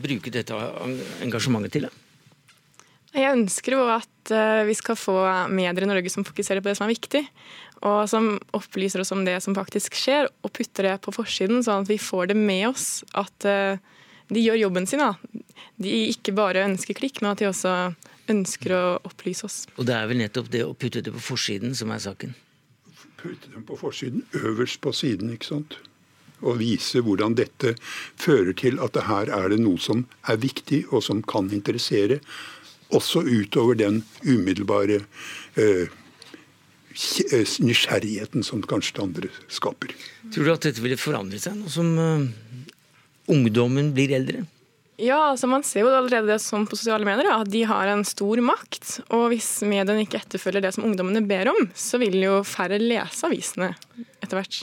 [0.00, 0.56] bruke dette
[1.24, 1.88] engasjementet til?
[3.14, 5.14] Jeg ønsker jo at eh, vi skal få
[5.52, 7.22] medier i Norge som fokuserer på det som er viktig.
[7.84, 11.84] Og som opplyser oss om det som faktisk skjer, og putter det på forsiden, sånn
[11.84, 13.04] at vi får det med oss.
[13.12, 13.76] At uh,
[14.32, 15.04] de gjør jobben sin.
[15.04, 15.12] da.
[15.76, 17.74] De ikke bare ønsker klikk, men at de også
[18.32, 19.58] ønsker å opplyse oss.
[19.76, 22.32] Og det er vel nettopp det å putte det på forsiden som er saken?
[23.20, 25.76] Putte dem på forsiden, øverst på siden, ikke sant.
[26.42, 27.76] Og vise hvordan dette
[28.20, 32.18] fører til at det her er det noe som er viktig, og som kan interessere.
[32.94, 35.04] Også utover den umiddelbare
[35.56, 35.92] eh,
[37.32, 39.94] Eh, nysgjerrigheten som kanskje det andre skaper.
[40.34, 42.22] Tror du at dette ville forandre seg nå som uh,
[43.34, 44.44] ungdommen blir eldre?
[45.02, 48.06] Ja, altså man ser jo allerede det som på sosiale medier, at de har en
[48.06, 49.00] stor makt.
[49.10, 53.26] Og hvis mediene ikke etterfølger det som ungdommene ber om, så vil jo færre lese
[53.26, 53.72] avisene
[54.22, 54.62] etter hvert.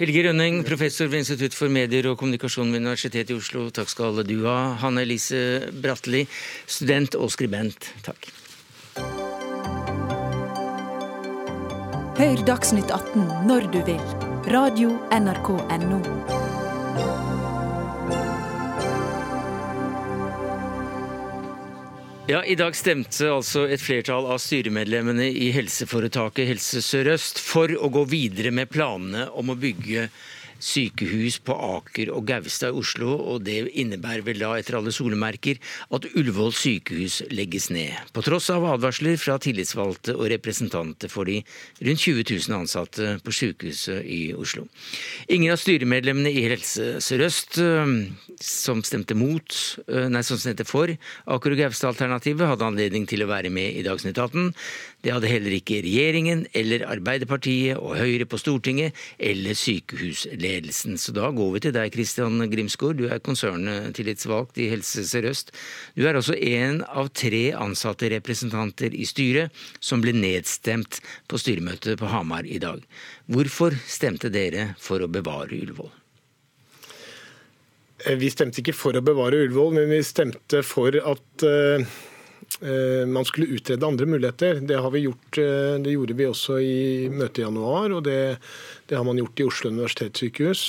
[0.00, 3.68] Helge Rønning, professor ved Institutt for medier og kommunikasjon ved Universitetet i Oslo.
[3.74, 4.74] Takk skal du ha.
[4.82, 6.26] Hanne Elise Bratteli,
[6.66, 7.92] student og skribent.
[8.06, 8.30] Takk.
[12.22, 14.06] Hør Dagsnytt 18 når du vil.
[14.52, 16.41] Radio NRK Radio.nrk.no.
[22.26, 27.88] Ja, I dag stemte altså et flertall av styremedlemmene i helseforetaket Helse Sør-Øst for å
[27.90, 30.04] gå videre med planene om å bygge
[30.62, 35.58] sykehus på Aker og Gaustad i Oslo, og det innebærer vel da, etter alle solemerker,
[35.92, 37.94] at Ullevål sykehus legges ned.
[38.14, 41.40] På tross av advarsler fra tillitsvalgte og representanter for de
[41.82, 44.66] rundt 20 000 ansatte på sykehuset i Oslo.
[45.32, 47.94] Ingen av styremedlemmene i Helse Sør-Øst eh,
[48.42, 49.58] som stemte mot,
[49.88, 53.84] eh, nei, som stemte for Aker og Gaustad-alternativet, hadde anledning til å være med i
[53.86, 54.52] Dagsnytt 18.
[55.02, 60.94] Det hadde heller ikke regjeringen eller Arbeiderpartiet og Høyre på Stortinget eller sykehusledelsen.
[61.00, 63.00] Så da går vi til deg, Kristian Grimsgaard.
[63.00, 65.50] Du er konserntillitsvalgt i Helse Sør-Øst.
[65.98, 69.50] Du er også en av tre ansatte representanter i styret
[69.82, 72.84] som ble nedstemt på styremøtet på Hamar i dag.
[73.26, 75.90] Hvorfor stemte dere for å bevare Ullevål?
[78.06, 81.92] Eh, vi stemte ikke for å bevare Ullevål, men vi stemte for at uh,
[82.60, 84.60] man skulle utrede andre muligheter.
[84.60, 88.18] Det, har vi gjort, uh, det gjorde vi også i møtet i januar, og det,
[88.90, 90.66] det, har man gjort i Oslo universitetssykehus.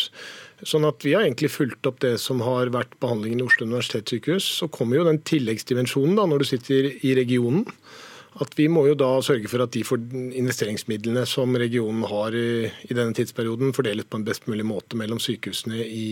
[0.64, 4.48] Sånn at Vi har egentlig fulgt opp det som har vært behandlingen i Oslo universitetssykehus.
[4.62, 7.66] Så kommer jo den tilleggsdimensjonen da, når du sitter i regionen
[8.42, 9.84] at vi må jo da sørge for at de
[10.40, 15.84] investeringsmidlene som regionen har i, denne tidsperioden, fordeles på en best mulig måte mellom sykehusene
[15.84, 16.08] i,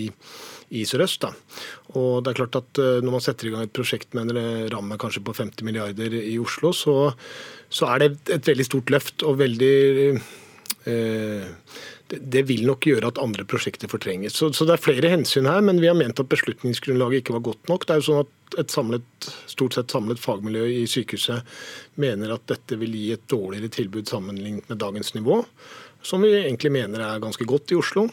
[0.78, 1.26] i Sør-Øst.
[1.98, 4.70] Og det er klart at eh, Når man setter i gang et prosjekt med en
[4.74, 6.96] ramme kanskje på 50 milliarder i Oslo, så,
[7.70, 9.76] så er det et, et veldig stort løft og veldig
[10.86, 11.50] eh,
[12.20, 14.36] det vil nok gjøre at andre prosjekter fortrenges.
[14.38, 17.46] Så, så, det er flere hensyn her, men vi har ment at beslutningsgrunnlaget ikke var
[17.52, 17.86] godt nok.
[17.88, 21.46] Det er jo sånn at Et samlet, stort sett samlet fagmiljø i sykehuset
[22.04, 25.38] mener at dette vil gi et dårligere tilbud sammenlignet med dagens nivå,
[26.04, 28.04] som vi egentlig mener er ganske godt i Oslo.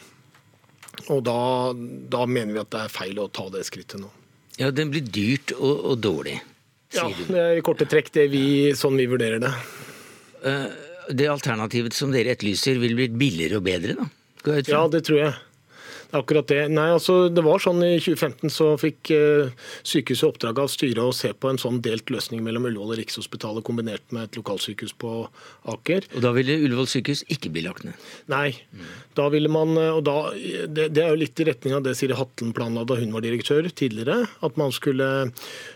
[1.11, 1.35] Og da,
[1.75, 4.07] da mener vi at det er feil å ta det skrittet nå.
[4.61, 6.37] Ja, Den blir dyrt og, og dårlig,
[6.87, 7.25] sier ja, du.
[7.25, 8.45] Ja, det er i korte trekk det vi,
[8.79, 9.51] sånn vi vurderer det.
[10.39, 10.71] Uh,
[11.09, 13.97] det alternativet som dere etterlyser, vil bli billigere og bedre?
[13.97, 14.09] da?
[14.69, 15.33] Ja, det tror jeg.
[16.09, 16.63] Akkurat det.
[16.73, 19.51] Nei, altså, det var sånn I 2015 så fikk eh,
[19.85, 23.65] sykehuset oppdrag av styret å se på en sånn delt løsning mellom Ullevål og Rikshospitalet
[23.67, 25.11] kombinert med et lokalsykehus på
[25.69, 26.07] Aker.
[26.15, 27.99] Og Da ville Ullevål sykehus ikke bli lagt ned?
[28.31, 28.55] Nei.
[28.73, 28.87] Mm.
[29.19, 30.15] Da ville man, eh, og da,
[30.65, 33.25] det, det, er jo litt i retning av det Siri Hatlen planla da hun var
[33.25, 34.23] direktør tidligere.
[34.45, 35.29] At man skulle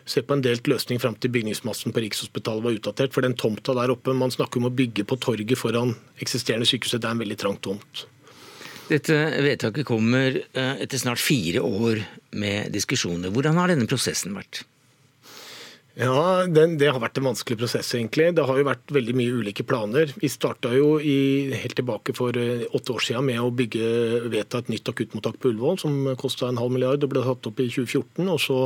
[0.09, 3.13] se på en delt løsning fram til bygningsmassen på Rikshospitalet var utdatert.
[3.13, 7.03] For den tomta der oppe, man snakker om å bygge på torget foran eksisterende sykehuset,
[7.03, 8.07] det er en veldig trang tomt.
[8.93, 12.03] Dette vedtaket kommer eh, etter snart fire år
[12.37, 13.33] med diskusjoner.
[13.33, 14.61] Hvordan har denne prosessen vært?
[15.93, 18.31] Ja, den, Det har vært en vanskelig prosess, egentlig.
[18.33, 20.09] Det har jo vært veldig mye ulike planer.
[20.17, 24.71] Vi starta jo helt tilbake for eh, åtte år siden med å bygge, vedta et
[24.73, 28.25] nytt akuttmottak på Ullevål, som kosta en halv milliard og ble tatt opp i 2014.
[28.25, 28.57] Og så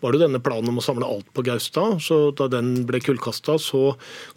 [0.00, 1.98] var det denne planen om å samle alt på Gaustad.
[2.00, 3.82] Så da den ble kullkasta, så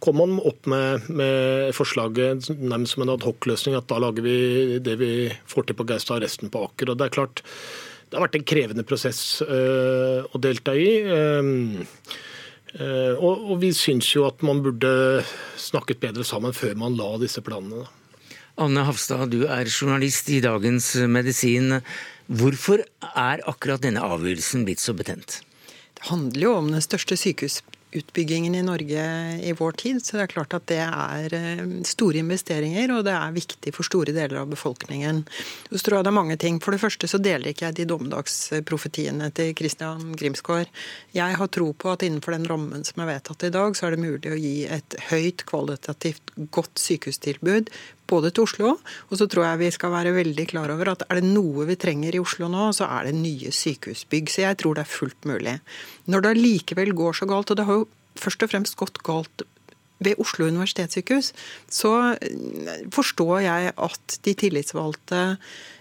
[0.04, 4.98] kom man opp med, med forslaget nærmest som en adhocløsning, at da lager vi det
[5.00, 5.14] vi
[5.48, 6.92] får til på Gaustad og resten på Aker.
[6.92, 7.46] Og det er klart,
[8.12, 10.92] det har vært en krevende prosess øh, å delta i.
[11.08, 12.30] Eh,
[12.74, 15.24] og, og vi syns jo at man burde
[15.62, 17.86] snakket bedre sammen før man la disse planene.
[18.62, 21.80] Anne Hafstad, du er journalist i Dagens Medisin.
[22.30, 25.42] Hvorfor er akkurat denne avgjørelsen blitt så betent?
[25.98, 27.62] Det handler jo om den største sykehus
[27.98, 29.04] utbyggingen i Norge
[29.44, 30.02] i vår tid.
[30.06, 33.88] Så det er klart at det er eh, store investeringer, og det er viktig for
[33.88, 35.24] store deler av befolkningen.
[35.72, 36.60] Så tror jeg det er mange ting.
[36.64, 40.72] For det første så deler ikke jeg de dommedagsprofetiene til Christian Grimsgaard.
[41.16, 43.96] Jeg har tro på at innenfor den rammen som er vedtatt i dag, så er
[43.96, 47.72] det mulig å gi et høyt kvalitativt godt sykehustilbud
[48.14, 48.76] både til Oslo,
[49.10, 51.80] og så tror jeg vi skal være veldig klar over at er det noe vi
[51.80, 54.32] trenger i Oslo nå, så er det nye sykehusbygg.
[54.32, 55.58] Så jeg tror det er fullt mulig.
[56.06, 57.90] Når det allikevel går så galt, og det har jo
[58.20, 59.46] først og fremst gått galt
[60.04, 61.32] ved Oslo universitetssykehus,
[61.72, 61.94] så
[62.92, 65.38] forstår jeg at de tillitsvalgte Eh,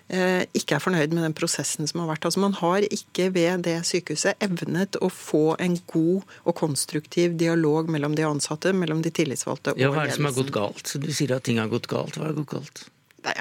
[0.09, 2.27] ikke er fornøyd med den prosessen som har vært.
[2.29, 7.89] Altså Man har ikke ved det sykehuset evnet å få en god og konstruktiv dialog
[7.93, 9.87] mellom de ansatte, mellom de tillitsvalgte og ledelsen.
[9.87, 10.97] Ja, Hva er det som har gått galt?
[11.01, 12.19] Du sier at ting har gått galt.
[12.19, 12.85] Hva har gått galt?
[13.23, 13.35] Nei,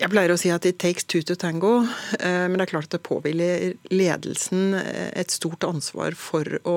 [0.00, 1.84] jeg pleier å si at it takes two to tango,
[2.18, 6.76] eh, men det er klart at det påhviler ledelsen eh, et stort ansvar for å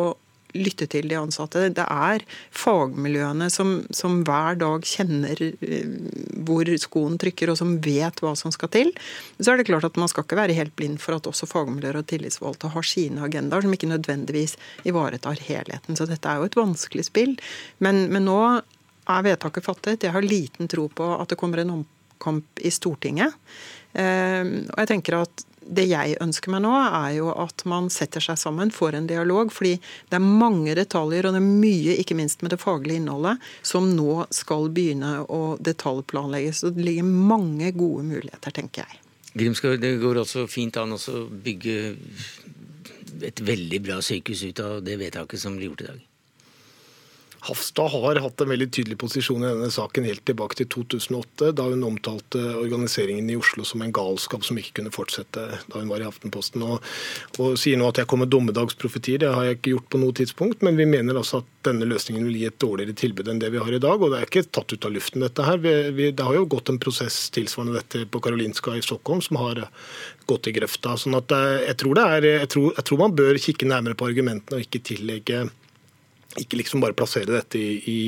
[0.55, 1.67] lytte til de ansatte.
[1.75, 2.23] Det er
[2.55, 5.89] fagmiljøene som, som, hver dag kjenner eh,
[6.47, 8.93] hvor skoen trykker, og som vet hva som skal til.
[9.39, 11.99] Så er det klart at man skal ikke være helt blind for at også fagmiljøer
[12.01, 14.55] og tillitsvalgte har sine agendaer som ikke nødvendigvis
[14.87, 15.97] ivaretar helheten.
[15.97, 17.35] Så dette er jo et vanskelig spill.
[17.83, 18.39] Men, men nå
[19.05, 20.05] er vedtaket fattet.
[20.05, 23.35] Jeg har liten tro på at det kommer en omkamp i Stortinget.
[23.93, 28.23] Eh, og jeg tenker at det jeg ønsker meg nå, er jo at man setter
[28.23, 29.51] seg sammen, får en dialog.
[29.53, 33.41] Fordi det er mange detaljer, og det er mye, ikke minst med det faglige innholdet,
[33.65, 36.65] som nå skal begynne å detaljplanlegges.
[36.67, 39.01] Og det ligger mange gode muligheter, tenker jeg.
[39.35, 41.79] Grimskog, det går også fint an å bygge
[43.25, 46.03] et veldig bra sykehus ut av det vedtaket som blir gjort i dag?
[47.45, 51.67] Hafstad har hatt en veldig tydelig posisjon i denne saken helt tilbake til 2008, da
[51.69, 56.01] hun omtalte organiseringen i Oslo som en galskap som ikke kunne fortsette da hun var
[56.01, 56.63] i Aftenposten.
[56.65, 56.81] Og,
[57.37, 59.21] og sier nå at jeg kommer med dommedagsprofetier.
[59.21, 62.25] Det har jeg ikke gjort på noe tidspunkt, men vi mener altså at denne løsningen
[62.25, 64.01] vil gi et dårligere tilbud enn det vi har i dag.
[64.01, 65.61] Og det er ikke tatt ut av luften, dette her.
[65.61, 69.37] Vi, vi, det har jo gått en prosess tilsvarende dette på Karolinska i Stockholm, som
[69.43, 69.67] har
[70.25, 70.95] gått i grøfta.
[70.97, 74.09] sånn at eh, jeg tror, er, jeg tror, jeg tror man bør kikke nærmere på
[74.09, 75.45] argumentene og ikke tillegge
[76.41, 77.99] ikke liksom bare plassere dette i, i,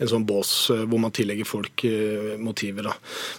[0.00, 2.88] en sånn bås eh, hvor man tillegger folk uh, motiver.
[2.88, 2.94] Da.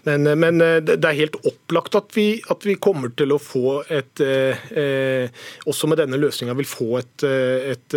[0.09, 3.81] Men, eh, men det er helt opplagt at vi, at vi, kommer til å få
[3.91, 5.27] et eh,
[5.69, 7.95] Også med denne løsninga vil få et, et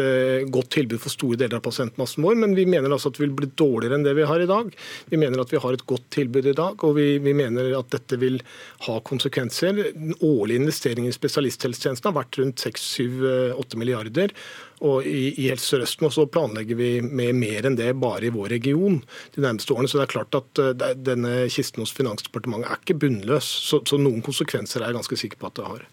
[0.53, 2.37] godt tilbud for store deler av pasientmassen vår.
[2.43, 4.73] Men vi mener altså at det vil bli dårligere enn det vi har i dag.
[5.13, 7.93] Vi mener at vi har et godt tilbud i dag, og vi, vi mener at
[7.95, 8.41] dette vil
[8.89, 9.79] ha konsekvenser.
[9.95, 14.37] Den årlige investeringen i spesialisthelsetjenesten har vært rundt 6-7-8 milliarder
[14.83, 18.51] og i, i Helse Sør-Øst så planlegger vi med mer enn det bare i vår
[18.57, 19.01] region
[19.37, 19.91] de nærmeste årene.
[19.91, 23.49] Så det er klart at det, denne kisten hos Finansdepartementet er ikke bunnløs.
[23.69, 25.85] Så, så, noen konsekvenser er jeg ganske sikker på at det har.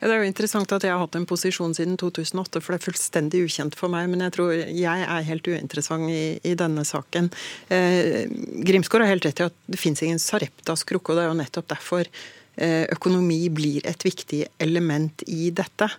[0.00, 2.78] Ja, det er jo interessant at jeg har hatt en posisjon siden 2008, for det
[2.80, 4.08] er fullstendig ukjent for meg.
[4.12, 7.28] Men jeg tror jeg er helt uinteressant i, i denne saken.
[7.68, 8.24] Eh,
[8.64, 11.40] Grimsgaard har helt rett i at det fins ingen Sareptas krukke, og det er jo
[11.42, 12.39] nettopp derfor eh,
[12.92, 15.90] økonomi blir et viktig element i dette.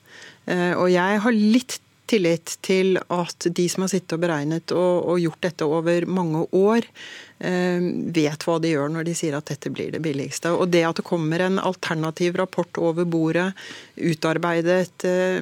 [0.45, 1.79] Eh, og jeg har litt
[2.11, 6.43] tillit til at de som har sittet og beregnet og, og gjort dette over mange
[6.51, 10.51] år, Eh, vet hva de gjør når de sier at dette blir det billigste.
[10.53, 13.49] Og det at det kommer en alternativ rapport over bordet,
[13.97, 15.41] utarbeidet eh,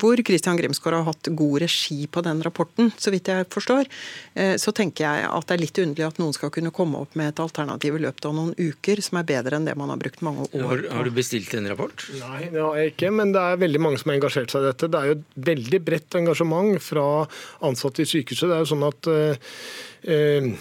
[0.00, 3.90] hvor Christian Grimsgaard har hatt god regi på den rapporten, så vidt jeg forstår,
[4.34, 7.16] eh, så tenker jeg at det er litt underlig at noen skal kunne komme opp
[7.18, 10.00] med et alternativ i løpet av noen uker som er bedre enn det man har
[10.02, 12.06] brukt mange år Har, har du bestilt en rapport?
[12.20, 14.70] Nei, det har jeg ikke, men det er veldig mange som har engasjert seg i
[14.70, 14.90] dette.
[14.90, 17.08] Det er jo et veldig bredt engasjement fra
[17.66, 18.48] ansatte i sykehuset.
[18.50, 19.52] Det er jo sånn at eh,
[20.06, 20.52] Eh,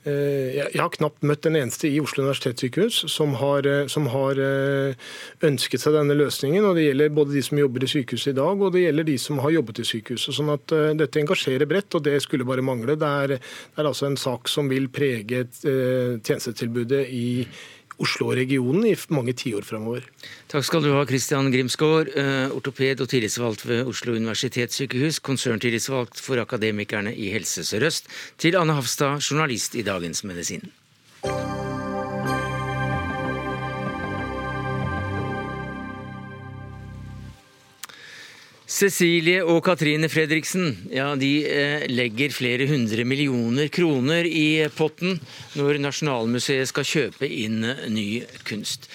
[0.00, 4.94] jeg har knapt møtt en eneste i Oslo universitetssykehus som har, eh, som har, eh,
[5.42, 6.64] ønsket seg denne løsningen.
[6.64, 9.18] og Det gjelder både de som jobber i sykehuset i dag, og det gjelder de
[9.18, 10.34] som har jobbet i sykehuset.
[10.34, 12.96] sånn at Dette engasjerer bredt, og det skulle bare mangle.
[12.96, 15.44] Det er, det er altså en sak som vil prege
[16.22, 17.46] tjenestetilbudet i
[18.00, 20.06] Oslo og regionen i mange tiår framover.
[20.48, 22.12] Takk skal du ha, Christian Grimsgaard,
[22.56, 28.08] ortoped og tillitsvalgt ved Oslo universitetssykehus, konserntillitsvalgt for Akademikerne i Helse Sør-Øst,
[28.40, 30.70] til Anne Hafstad, journalist i Dagens Medisin.
[38.70, 45.18] Cecilie og Katrine Fredriksen ja, de eh, legger flere hundre millioner kroner i potten
[45.58, 48.06] når Nasjonalmuseet skal kjøpe inn eh, ny
[48.46, 48.86] kunst.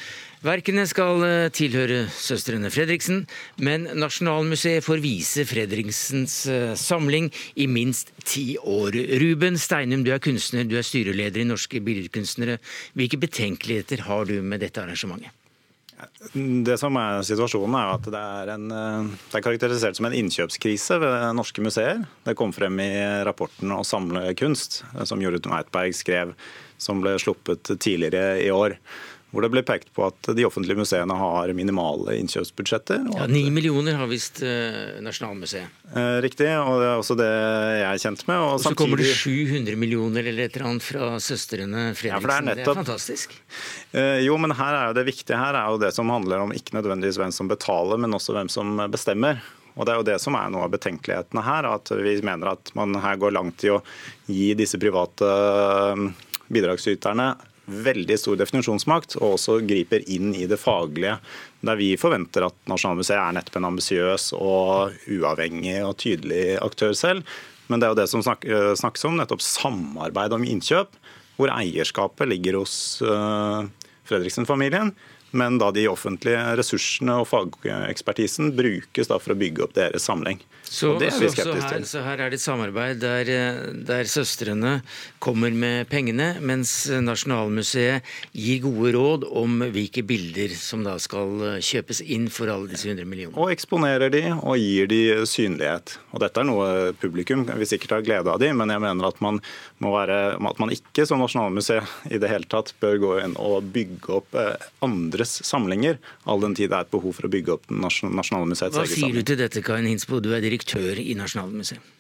[0.48, 3.26] Verkene skal eh, tilhøre søstrene Fredriksen,
[3.68, 6.38] men Nasjonalmuseet får vise Fredriksens
[6.80, 7.28] samling
[7.60, 8.96] i minst ti år.
[9.20, 12.62] Ruben Steinum, du er kunstner, du er styreleder i Norske Billedkunstnere.
[12.96, 15.36] Hvilke betenkeligheter har du med dette arrangementet?
[16.36, 20.18] Det som er Situasjonen er at det er, en, eh, det er karakterisert som en
[20.18, 22.04] innkjøpskrise ved norske museer.
[22.28, 22.92] Det kom frem i
[23.28, 26.36] rapporten å samle kunst, som Jorunn Meitberg skrev,
[26.78, 28.76] som ble sluppet tidligere i år
[29.36, 33.02] hvor det ble pekt på at de offentlige museene har minimale innkjøpsbudsjetter.
[33.18, 35.82] Ja, Ni millioner har visst uh, Nasjonalmuseet.
[35.92, 38.38] Eh, riktig, og det er også det jeg er kjent med.
[38.40, 38.80] Og, og så samtidig...
[38.80, 42.16] kommer det 700 millioner eller et eller annet fra søstrene Fredriksen.
[42.16, 42.62] Ja, det, er nettopp...
[42.64, 43.36] det er fantastisk.
[43.92, 46.56] Eh, jo, men her er jo det viktige her er jo det som handler om
[46.56, 49.44] ikke nødvendigvis hvem som betaler, men også hvem som bestemmer.
[49.76, 51.68] Og Det er jo det som er noe av betenkelighetene her.
[51.76, 53.82] at Vi mener at man her går langt i å
[54.32, 56.08] gi disse private eh,
[56.48, 57.34] bidragsyterne
[57.66, 61.18] veldig stor definisjonsmakt, og også griper inn i det faglige.
[61.66, 67.26] Der vi forventer at Nasjonalmuseet er nettopp en ambisiøs og uavhengig og tydelig aktør selv.
[67.68, 70.94] Men det er jo det som snakkes om, nettopp samarbeid om innkjøp,
[71.36, 73.66] hvor eierskapet ligger hos uh,
[74.08, 74.94] Fredriksen-familien.
[75.36, 80.40] Men da de offentlige ressursene og fagekspertisen brukes da for å bygge opp deres samling.
[80.66, 83.30] Så, så, så, her, så, her, er det et samarbeid der,
[83.86, 84.80] der, søstrene
[85.22, 92.02] kommer med pengene, mens Nasjonalmuseet gir gode råd om hvilke bilder som da skal kjøpes
[92.02, 93.38] inn for alle disse 100 millionene.
[93.38, 96.00] Og eksponerer de og gir de synlighet.
[96.16, 99.22] Og Dette er noe publikum vi sikkert har glede av de, men jeg mener at
[99.24, 99.40] man,
[99.80, 104.18] være, at man ikke som Nasjonalmuseet i det hele tatt bør gå inn og bygge
[104.18, 104.68] opp eh,
[105.26, 108.88] andres samlinger, all den tid det er et behov for å bygge opp Nasjonalmuseets egen
[108.88, 108.94] samling.
[108.94, 110.22] Hva sier du til dette, Karin Hinsbo?
[110.22, 111.94] Du er direktør i Nasjonalmuseet.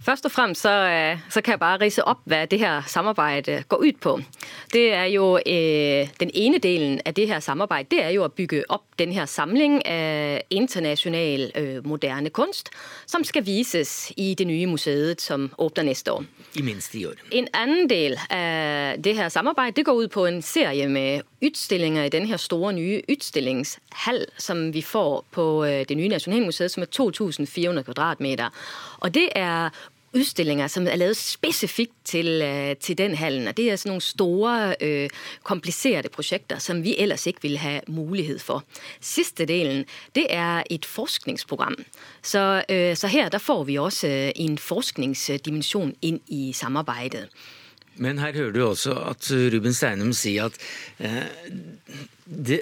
[0.00, 3.68] Først og fremst så, øh, så, kan jeg bare rise opp hva det her samarbeidet
[3.68, 4.14] går ut på.
[4.72, 8.32] Det er jo eh, Den ene delen av det her samarbeidet det er jo å
[8.32, 12.70] bygge opp den her samling av internasjonal eh, moderne kunst
[13.06, 16.24] som skal vises i det nye museet som åpner neste år.
[16.56, 17.20] I minst i år.
[17.30, 22.04] En annen del av det her samarbeidet det går ut på en serie med utstillinger
[22.04, 26.92] i den her store nye utstillingshall som vi får på det nye Nasjonalmuseet, som er
[26.92, 28.50] 2400 kvadratmeter.
[29.00, 29.70] Og det er
[30.16, 33.48] utstillinger som er lavet spesifikt til, øh, til, den hallen.
[33.48, 35.10] Og det er sånne store, øh,
[35.42, 38.64] kompliserte prosjekter som vi ellers ikke ville ha mulighet for.
[39.00, 39.84] Siste delen
[40.14, 41.76] det er et forskningsprogram.
[42.22, 47.28] Så, øh, så her får vi også øh, en forskningsdimensjon inn i samarbeidet.
[48.00, 50.56] Men her hører du også at Ruben Steinum sier at
[51.04, 51.28] eh,
[52.24, 52.60] det,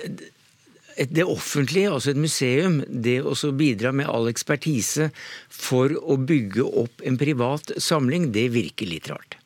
[0.99, 5.11] det offentlige, altså et museum, det også bidrar med all ekspertise
[5.49, 9.38] for å bygge opp en privat samling, det virker litt rart.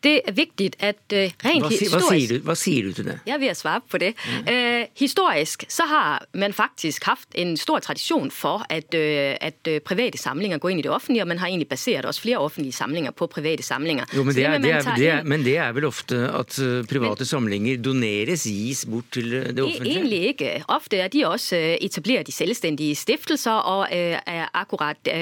[0.00, 3.08] Det er viktig at uh, rent hva, historisk hva sier, du, hva sier, du, til
[3.10, 3.16] det?
[3.28, 4.14] Jeg vil svare på det.
[4.16, 4.46] Mm.
[4.48, 10.20] Uh, historisk så har man faktisk hatt en stor tradisjon for at, uh, at private
[10.20, 13.12] samlinger går inn i det offentlige, og man har egentlig basert også flere offentlige samlinger
[13.16, 14.08] på private samlinger.
[14.16, 16.56] Jo, men, det er, det er, det er, men det er, vel ofte at
[16.88, 19.98] private men, samlinger doneres, gis bort til det e- offentlige?
[19.98, 20.54] Egentlig ikke.
[20.72, 25.12] Ofte er de også etablert i selvstendige stiftelser og er akkurat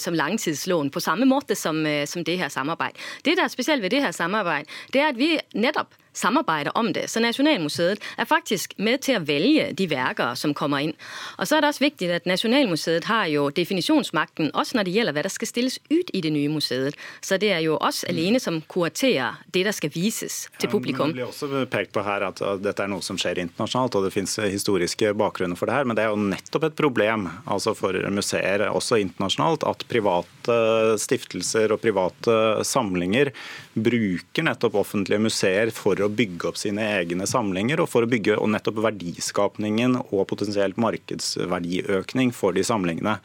[0.00, 3.00] som langtidslån, på samme måte som, som det her samarbeidet.
[3.24, 6.92] Det der er spesielt ved det her samarbeid, det er at vi nettopp samarbeider om
[6.92, 7.06] det.
[7.10, 10.94] Så Nasjonalmuseet er faktisk med til å velge de verker som kommer inn.
[11.38, 15.16] Og så er det også viktig at Nasjonalmuseet har jo definisjonsmakten også når det gjelder
[15.16, 16.98] hva der skal stilles ut i det nye museet.
[17.24, 21.12] Så det er jo oss alene som kuraterer det der skal vises til publikum.
[21.12, 24.06] Ja, det blir også pekt på her at dette er noe som skjer internasjonalt, og
[24.06, 25.88] det finnes historiske bakgrunner for det her.
[25.88, 30.58] Men det er jo nettopp et problem altså for museer, også internasjonalt, at private
[31.00, 33.32] stiftelser og private samlinger
[33.78, 38.38] bruker nettopp offentlige museer for å bygge opp sine egne samlinger, og for å bygge
[38.50, 43.18] nettopp verdiskapningen og potensielt markedsverdiøkning for de samlingene.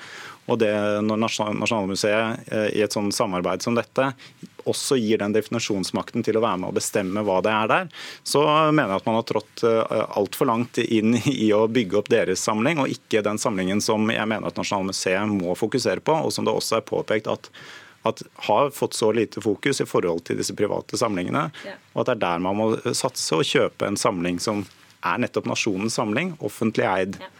[0.52, 0.72] Og det,
[1.08, 4.12] Når Nasjonalmuseet eh, i et sånt samarbeid som dette
[4.68, 7.88] også gir den definisjonsmakten til å være med og bestemme hva det er der,
[8.28, 12.12] så mener jeg at man har trådt eh, altfor langt inn i å bygge opp
[12.12, 16.36] deres samling, og ikke den samlingen som jeg mener at Nasjonalmuseet må fokusere på, og
[16.36, 17.52] som det også er påpekt at
[18.04, 21.48] at har fått så lite fokus i forhold til disse private samlingene.
[21.94, 24.66] Og at det er der man må satse og kjøpe en samling som
[25.04, 27.18] er nettopp nasjonens samling, offentlig eid.
[27.20, 27.32] Ja.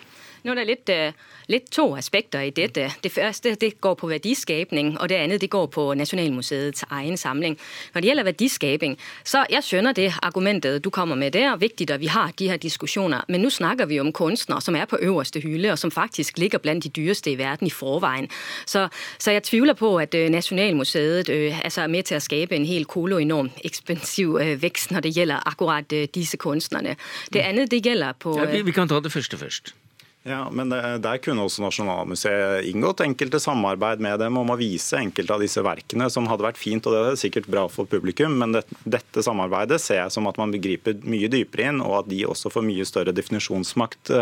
[0.44, 1.14] Nå er det litt, øh,
[1.48, 2.90] litt, to aspekter i dette.
[3.04, 7.58] Det første det går på verdiskapning, og det andre det går på Nasjonalmuseets egen samling.
[7.94, 11.32] Når det gjelder verdiskaping, så jeg skjønner det argumentet du kommer med.
[11.32, 13.24] Det er viktig at vi har de her diskusjoner.
[13.30, 16.60] Men nå snakker vi om kunstnere som er på øverste hylle, og som faktisk ligger
[16.60, 18.28] blant de dyreste i verden i forveien.
[18.66, 18.88] Så,
[19.20, 22.66] så jeg tviler på at øh, Nasjonalmuseet øh, altså er med til å skape en
[22.66, 26.96] helt koloenorm ekspensiv vekst når det gjelder akkurat disse kunstnerne.
[27.34, 29.76] Det andre det gjelder på ja, vi, vi kan ta det første først.
[30.24, 35.36] Ja, men Der kunne også Nasjonalmuseet inngått enkelte samarbeid med dem om å vise enkelte
[35.36, 36.86] av disse verkene, som hadde vært fint.
[36.88, 40.40] og Det er sikkert bra for publikum, men det, dette samarbeidet ser jeg som at
[40.40, 44.14] man begriper mye dypere inn, og at de også får mye større definisjonsmakt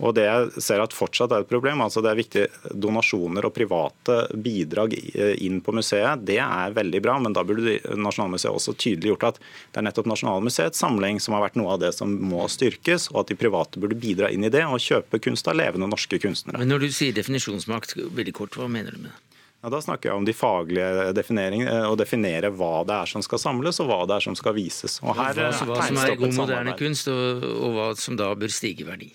[0.00, 3.54] og Det jeg ser at fortsatt er et problem, altså det er viktig donasjoner og
[3.56, 4.96] private bidrag
[5.36, 6.24] inn på museet.
[6.24, 10.80] Det er veldig bra, men da burde Nasjonalmuseet også tydeliggjort at det er nettopp Nasjonalmuseets
[10.80, 13.98] samling som har vært noe av det som må styrkes, og at de private burde
[14.00, 16.60] bidra inn i det og kjøpe kunst av levende norske kunstnere.
[16.60, 19.18] Men Når du sier definisjonsmakt, veldig kort, hva mener du med det?
[19.60, 23.42] Ja, da snakker jeg om de faglige defineringene, og definere hva det er som skal
[23.42, 24.96] samles og hva det er som skal vises.
[25.04, 28.54] Og her, hva, hva som er god moderne kunst, og, og hva som da bør
[28.54, 29.10] stige i verdi.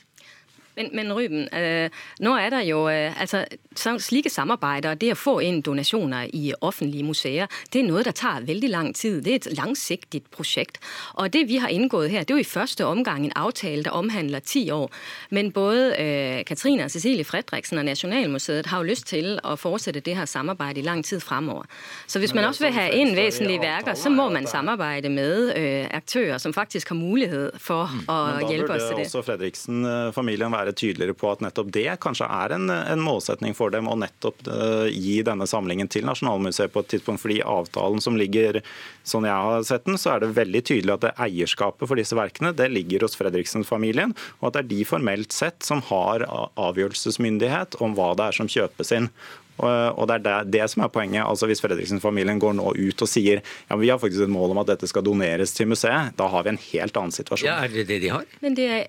[0.75, 3.45] Men, men Ruben, øh, nå er det jo øh, altså,
[3.75, 8.47] slike samarbeider, det å få inn donasjoner i offentlige museer, det er noe som tar
[8.47, 9.21] veldig lang tid.
[9.25, 10.79] Det er et langsiktig prosjekt.
[11.13, 13.95] Og det vi har inngått her, det er jo i første omgang en avtale der
[13.95, 14.91] omhandler ti år.
[15.29, 20.03] Men både øh, Katrine og Cecilie Fredriksen og Nasjonalmuseet har jo lyst til å fortsette
[20.05, 21.65] det her samarbeidet i lang tid fremover.
[22.07, 25.85] Så hvis man også vil ha inn vesentlige verker, så må man samarbeide med øh,
[25.91, 28.05] aktører som faktisk har mulighet for mm.
[28.09, 28.17] å
[28.49, 29.05] hjelpe oss til det.
[29.05, 32.69] Men da burde også Fredriksen-familien være være tydeligere på at nettopp det kanskje er en,
[32.73, 37.23] en målsetning for dem, å nettopp uh, gi denne samlingen til Nasjonalmuseet på et tidspunkt.
[37.23, 38.61] fordi avtalen som ligger,
[39.07, 42.17] sånn jeg har sett den, så er det veldig tydelig at det eierskapet for disse
[42.17, 47.79] verkene det ligger hos Fredriksen-familien, og at det er de formelt sett som har avgjørelsesmyndighet
[47.83, 49.11] om hva det er som kjøpes inn.
[49.55, 51.23] Og Det er det, det, som er poenget.
[51.23, 54.61] Altså Hvis Fredriksen-familien går nå ut og sier ja, vi har faktisk et mål om
[54.63, 57.47] at dette skal doneres til museet, da har vi en helt annen situasjon.
[57.47, 58.27] Ja, Er det det de har?
[58.43, 58.87] Men det er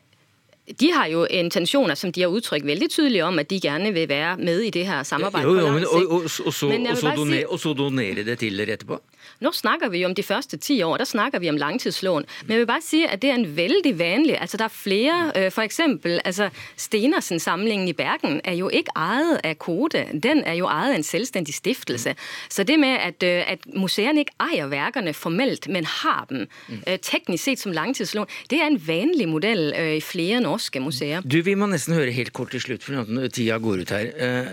[0.81, 4.09] de har jo intensjoner som de har uttrykt veldig tydelig om at de gjerne vil
[4.11, 5.47] være med i det her samarbeidet.
[5.47, 8.39] Jo, jo, men, og, og, og, så, og, så donere, si- og så donere det
[8.43, 8.99] til dere etterpå?
[9.41, 12.25] Nå snakker vi jo om de første ti år, der snakker vi om langtidslån.
[12.47, 15.33] Men jeg vil bare si at det er en veldig vanlig altså Det er flere,
[15.37, 20.07] øh, for eksempel altså Stenersen-samlingen i Bergen er jo ikke eid av Kode.
[20.23, 22.15] Den er jo eid av en selvstendig stiftelse.
[22.49, 26.47] Så det med at, øh, at museene ikke eier verkene formelt, men har dem
[26.89, 31.21] øh, teknisk sett som langtidslån, det er en vanlig modell i flere norske museer.
[31.21, 34.11] Du, Vi må nesten høre helt kort til slutt, for tida går ut her.
[34.17, 34.47] Eh,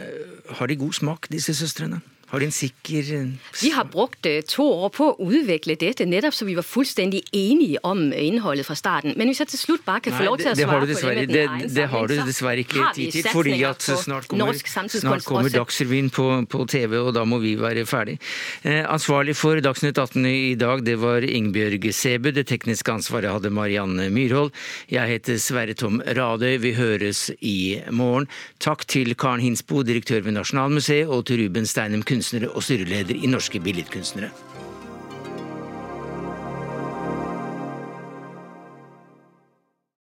[0.58, 2.02] har de god smak, disse søstrene?
[2.34, 3.26] Har du en sikker eh,
[3.62, 7.20] Vi har brukt øh, to år på å utvikle dette, nettopp så vi var fullstendig
[7.30, 9.14] enige om innholdet fra starten.
[9.20, 10.88] Men hvis jeg til slutt bare kan få lov til å det, det svare på
[10.90, 14.58] det med det, egen det har du dessverre ikke tid til, fordi at snart kommer,
[14.90, 15.54] snart kommer.
[15.54, 18.18] Dagsrevyen på, på TV, og da må vi være ferdig.
[18.66, 22.34] Eh, ansvarlig for Dagsnytt 18 i dag, det var Ingebjørg Sæbø.
[22.34, 24.50] Det tekniske ansvaret hadde Marianne Myrhold.
[24.90, 26.58] Jeg heter Sverre Tom Radøy.
[26.66, 28.26] Vi høres i morgen.
[28.58, 32.23] Takk til Karen Hinsbo, direktør ved Nasjonalmuseet, og til Ruben Steinum, kunstner
[32.54, 34.30] og styreleder i Norske Billedkunstnere.